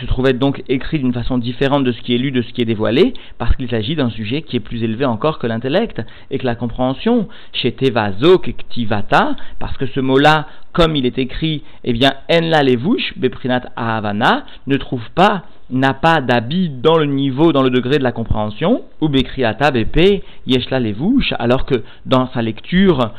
se 0.00 0.06
trouvait 0.06 0.32
donc 0.32 0.62
écrit 0.68 0.98
d'une 0.98 1.12
façon 1.12 1.38
différente 1.38 1.84
de 1.84 1.92
ce 1.92 2.00
qui 2.02 2.14
est 2.14 2.18
lu, 2.18 2.30
de 2.30 2.42
ce 2.42 2.52
qui 2.52 2.62
est 2.62 2.66
dévoilé, 2.66 3.14
parce 3.38 3.56
qu'il 3.56 3.68
s'agit 3.68 3.96
d'un 3.96 4.10
sujet 4.10 4.42
qui 4.42 4.56
est 4.56 4.60
plus 4.60 4.82
élevé 4.82 5.04
encore 5.04 5.38
que 5.38 5.46
l'intellect 5.46 6.02
et 6.30 6.38
que 6.38 6.46
la 6.46 6.54
compréhension. 6.54 7.28
Chez 7.52 7.72
Tevazo 7.72 8.38
Kektivata, 8.38 9.36
parce 9.58 9.76
que 9.76 9.86
ce 9.86 10.00
mot-là, 10.00 10.46
comme 10.72 10.96
il 10.96 11.06
est 11.06 11.18
écrit, 11.18 11.62
eh 11.84 11.92
bien, 11.92 12.12
En 12.30 12.42
la 12.42 12.62
levouche, 12.62 13.14
Beprinat 13.16 13.62
Ahavana, 13.76 14.44
ne 14.66 14.76
trouve 14.76 15.08
pas, 15.14 15.44
n'a 15.70 15.94
pas 15.94 16.20
d'habit 16.20 16.68
dans 16.68 16.98
le 16.98 17.06
niveau, 17.06 17.52
dans 17.52 17.62
le 17.62 17.70
degré 17.70 17.98
de 17.98 18.04
la 18.04 18.12
compréhension, 18.12 18.82
ou 19.00 19.08
Bekriata 19.08 19.70
Bepe, 19.70 20.22
Yeshla 20.46 20.78
levouche, 20.78 21.32
alors 21.38 21.64
que 21.64 21.82
dans 22.04 22.28
sa 22.32 22.42
lecture 22.42 23.12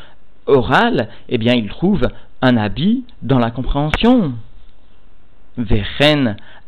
orale, 0.46 1.08
eh 1.28 1.38
bien, 1.38 1.54
il 1.54 1.68
trouve 1.68 2.02
un 2.40 2.56
habit 2.56 3.04
dans 3.22 3.38
la 3.38 3.50
compréhension. 3.50 4.34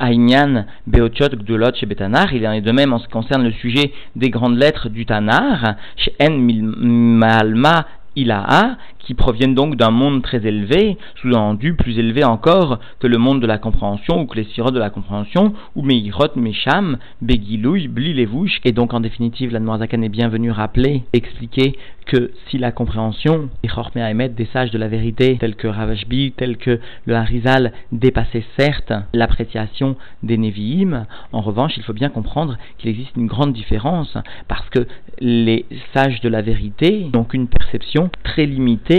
Aïnyan 0.01 0.65
Beotiot 0.87 1.29
Gdulot 1.29 1.75
chez 1.75 1.87
Betanar. 1.87 2.33
Il 2.33 2.47
en 2.47 2.53
est 2.53 2.61
de 2.61 2.73
même 2.73 2.93
en 2.93 2.99
ce 2.99 3.07
qui 3.07 3.13
concerne 3.13 3.45
le 3.45 3.53
sujet 3.53 3.93
des 4.17 4.31
grandes 4.31 4.59
lettres 4.59 4.89
du 4.89 5.07
Tanar. 5.07 5.77
Chez 5.97 6.15
En 6.21 6.37
Malma 6.39 7.87
Ilaha, 8.17 8.77
qui 9.01 9.15
proviennent 9.15 9.55
donc 9.55 9.77
d'un 9.77 9.91
monde 9.91 10.23
très 10.23 10.47
élevé, 10.47 10.97
sous-entendu 11.21 11.75
plus 11.75 11.99
élevé 11.99 12.25
encore 12.25 12.79
que 12.99 13.07
le 13.07 13.19
monde 13.19 13.41
de 13.41 13.47
la 13.47 13.59
compréhension 13.59 14.21
ou 14.21 14.27
que 14.27 14.37
les 14.37 14.45
sirotes 14.45 14.75
de 14.75 14.79
la 14.79 14.91
compréhension, 14.91 15.55
ou 15.75 15.83
Meirot, 15.83 16.37
Mesham, 16.37 16.99
Begilouy, 17.23 17.89
Blilevouch, 17.89 18.61
et 18.65 18.73
donc 18.73 18.95
en 18.95 19.01
définitive 19.01 19.53
la 19.53 19.61
Noirzakan 19.61 20.03
est 20.03 20.09
bienvenue 20.09 20.51
rappeler, 20.51 21.03
expliquer 21.13 21.77
que 22.07 22.33
si 22.49 22.59
la 22.59 22.73
compréhension, 22.73 23.49
et 23.63 23.69
émettre 24.01 24.35
des 24.35 24.49
sages 24.53 24.71
de 24.71 24.79
la 24.79 24.89
vérité, 24.89 25.37
tels 25.39 25.55
que 25.55 25.69
Ravashbi, 25.69 26.33
tels 26.33 26.57
que 26.57 26.81
le 27.07 27.15
Harizal, 27.15 27.73
dépassait 27.93 28.45
certes 28.59 28.93
l'appréciation 29.15 29.97
des 30.23 30.37
Nevi'im, 30.37 31.07
en 31.33 31.41
revanche, 31.41 31.75
il 31.77 31.83
faut 31.85 31.93
bien 31.93 32.09
comprendre 32.09 32.59
qu'il 32.79 32.91
existe 32.91 33.17
une 33.17 33.27
grande 33.27 33.53
différence, 33.53 34.17
parce 34.49 34.69
que 34.71 34.87
les 35.21 35.67
sages 35.95 36.21
de 36.21 36.29
la 36.29 36.43
vérité 36.43 37.07
n'ont 37.13 37.25
qu'une 37.25 37.47
perception 37.47 38.11
très 38.25 38.47
limitée 38.47 38.90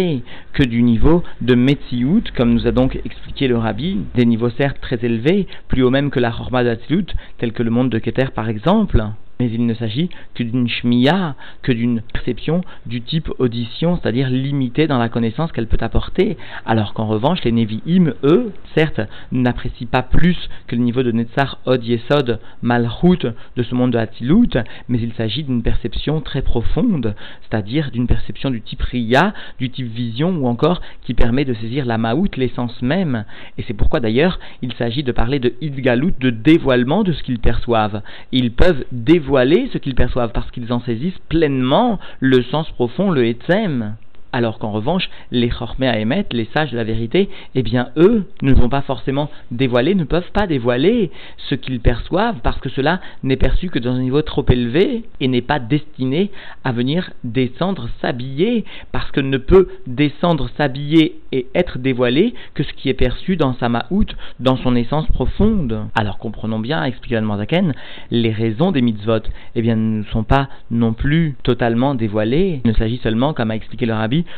que 0.54 0.64
du 0.64 0.84
niveau 0.84 1.22
de 1.42 1.54
Metziout, 1.54 2.24
comme 2.38 2.54
nous 2.54 2.66
a 2.66 2.72
donc 2.72 2.98
expliqué 3.04 3.50
le 3.50 3.58
Rabbi, 3.58 4.00
des 4.16 4.26
niveaux 4.26 4.50
certes 4.50 4.80
très 4.80 4.98
élevés, 5.04 5.48
plus 5.68 5.84
haut 5.84 5.90
même 5.90 6.12
que 6.12 6.20
la 6.22 6.30
Horma 6.30 6.64
d'Atzlut, 6.64 7.08
tel 7.40 7.52
que 7.52 7.62
le 7.62 7.72
monde 7.72 7.90
de 7.90 8.00
Keter 8.00 8.28
par 8.34 8.48
exemple 8.48 9.04
mais 9.42 9.50
il 9.52 9.66
ne 9.66 9.74
s'agit 9.74 10.12
que 10.36 10.44
d'une 10.44 10.68
shmiya, 10.68 11.34
que 11.64 11.72
d'une 11.72 12.02
perception 12.14 12.62
du 12.86 13.02
type 13.02 13.28
audition, 13.40 13.98
c'est-à-dire 13.98 14.30
limitée 14.30 14.86
dans 14.86 15.00
la 15.00 15.10
connaissance 15.10 15.52
qu'elle 15.52 15.66
peut 15.66 15.80
apporter, 15.82 16.38
alors 16.64 16.94
qu'en 16.94 17.08
revanche, 17.08 17.44
les 17.44 17.52
Nevi'im, 17.52 18.14
eux, 18.24 18.52
certes, 18.76 19.02
n'apprécient 19.32 19.88
pas 19.88 20.04
plus 20.04 20.38
que 20.68 20.76
le 20.76 20.84
niveau 20.84 21.02
de 21.02 21.12
Netzar 21.12 21.58
Od 21.66 21.84
Yesod 21.84 22.40
Malchut 22.62 23.34
de 23.56 23.64
ce 23.64 23.74
monde 23.74 23.94
de 23.94 23.98
Hatzilut, 23.98 24.60
mais 24.88 25.00
il 25.02 25.12
s'agit 25.14 25.44
d'une 25.44 25.64
perception 25.64 26.22
très 26.22 26.44
profonde, 26.44 27.16
c'est-à-dire 27.42 27.90
d'une 27.90 28.06
perception 28.06 28.52
du 28.52 28.62
type 28.62 28.84
Riya, 28.84 29.34
du 29.58 29.72
type 29.72 29.92
vision, 29.92 30.38
ou 30.38 30.46
encore 30.46 30.82
qui 31.02 31.16
permet 31.16 31.46
de 31.46 31.56
saisir 31.56 31.86
la 31.86 31.98
Maout, 31.98 32.30
l'essence 32.38 32.80
même. 32.84 33.26
Et 33.58 33.64
c'est 33.68 33.74
pourquoi 33.74 34.02
d'ailleurs, 34.02 34.40
il 34.62 34.74
s'agit 34.74 35.02
de 35.02 35.12
parler 35.12 35.40
de 35.40 35.56
Idgalut, 35.62 36.14
de 36.20 36.30
dévoilement 36.30 37.02
de 37.02 37.12
ce 37.12 37.24
qu'ils 37.24 37.40
perçoivent. 37.40 38.04
Ils 38.32 38.52
peuvent 38.52 38.86
dévoiler 38.92 39.31
ce 39.32 39.78
qu'ils 39.78 39.96
perçoivent 39.96 40.32
parce 40.34 40.52
qu'ils 40.52 40.74
en 40.74 40.80
saisissent 40.82 41.20
pleinement 41.30 42.00
le 42.20 42.42
sens 42.44 42.70
profond, 42.72 43.12
le 43.12 43.26
etzem 43.26 43.96
alors 44.34 44.60
qu'en 44.60 44.72
revanche, 44.72 45.10
les 45.32 45.50
Chormé 45.50 45.88
à 45.88 46.00
émettre, 46.00 46.36
les 46.36 46.48
sages 46.54 46.72
de 46.72 46.78
la 46.78 46.84
vérité, 46.84 47.30
eh 47.56 47.64
bien 47.64 47.90
eux 47.98 48.26
ne 48.42 48.54
vont 48.54 48.70
pas 48.70 48.82
forcément 48.82 49.30
dévoiler, 49.52 49.96
ne 49.96 50.04
peuvent 50.04 50.32
pas 50.32 50.48
dévoiler 50.48 51.12
ce 51.50 51.56
qu'ils 51.56 51.80
perçoivent, 51.80 52.40
parce 52.44 52.60
que 52.60 52.70
cela 52.70 53.02
n'est 53.24 53.38
perçu 53.38 53.70
que 53.70 53.80
dans 53.80 53.94
un 53.94 54.02
niveau 54.02 54.22
trop 54.22 54.46
élevé 54.50 55.04
et 55.20 55.28
n'est 55.28 55.42
pas 55.42 55.60
destiné 55.60 56.32
à 56.64 56.72
venir 56.72 57.12
descendre, 57.24 57.90
s'habiller, 58.02 58.66
parce 58.92 59.12
que 59.12 59.22
ne 59.22 59.38
peut 59.38 59.68
descendre, 59.88 60.50
s'habiller 60.58 61.20
et 61.32 61.48
être 61.56 61.78
dévoilé 61.78 62.34
que 62.54 62.64
ce 62.64 62.74
qui 62.74 62.90
est 62.90 62.94
perçu 62.94 63.36
dans 63.36 63.54
sa 63.56 63.70
maout, 63.70 64.08
dans 64.40 64.58
son 64.58 64.76
essence 64.76 65.08
profonde. 65.08 65.86
Alors 65.96 66.18
comprenons 66.18 66.60
bien, 66.60 66.84
explique 66.84 67.14
la 67.14 67.22
Zaken, 67.38 67.74
les 68.12 68.32
raisons 68.32 68.72
des 68.72 68.82
mitzvot, 68.82 69.22
eh 69.56 69.62
bien 69.62 69.76
ne 69.76 70.04
sont 70.06 70.24
pas 70.24 70.50
non 70.70 70.94
plus 70.94 71.36
totalement 71.44 71.96
dévoilées, 71.96 72.62
il 72.64 72.70
ne 72.70 72.76
s'agit 72.76 72.98
seulement, 72.98 73.34
comme 73.34 73.52
a 73.52 73.56
expliqué 73.56 73.86
le 73.86 73.94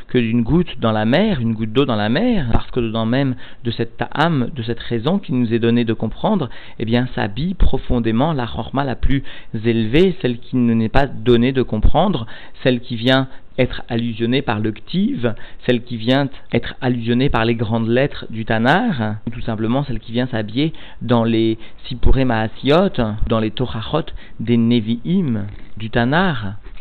que 0.08 0.18
d'une 0.18 0.44
goutte 0.44 0.80
dans 0.80 0.92
la 0.92 1.06
mer, 1.06 1.40
une 1.40 1.54
goutte 1.54 1.74
d'eau 1.74 1.86
dans 1.86 1.96
la 1.96 2.10
mer, 2.10 2.48
parce 2.52 2.70
que 2.72 2.80
dedans 2.80 3.06
même 3.06 3.36
de 3.64 3.72
cette 3.72 4.04
âme, 4.14 4.50
de 4.56 4.64
cette 4.64 4.80
raison 4.80 5.20
qui 5.20 5.34
nous 5.34 5.54
est 5.54 5.60
donnée 5.60 5.86
de 5.86 5.94
comprendre, 5.94 6.50
eh 6.80 6.86
bien 6.86 7.08
s'habille 7.16 7.54
profondément 7.54 8.34
la 8.34 8.48
chorma 8.48 8.84
la 8.84 8.96
plus 8.96 9.24
élevée, 9.66 10.16
celle 10.22 10.40
qui 10.40 10.56
ne 10.56 10.74
n'est 10.74 10.90
pas 10.90 11.08
donnée 11.08 11.52
de 11.52 11.62
comprendre, 11.62 12.26
celle 12.64 12.80
qui 12.80 12.96
vient 12.96 13.28
être 13.58 13.84
allusionnée 13.88 14.42
par 14.42 14.60
le 14.60 14.72
ktiv, 14.72 15.34
celle 15.66 15.84
qui 15.84 15.98
vient 15.98 16.30
être 16.52 16.76
allusionnée 16.82 17.30
par 17.30 17.46
les 17.46 17.56
grandes 17.56 17.88
lettres 17.88 18.26
du 18.30 18.46
Tanar, 18.46 19.16
ou 19.28 19.30
tout 19.30 19.42
simplement 19.42 19.84
celle 19.84 20.00
qui 20.00 20.12
vient 20.12 20.28
s'habiller 20.28 20.74
dans 21.02 21.24
les 21.24 21.58
Sipuré 21.86 22.26
dans 22.26 23.40
les 23.40 23.52
Torachot 23.52 24.06
des 24.40 24.58
Nevi'im 24.58 25.46
du 25.78 25.90
Tanar. 25.90 26.56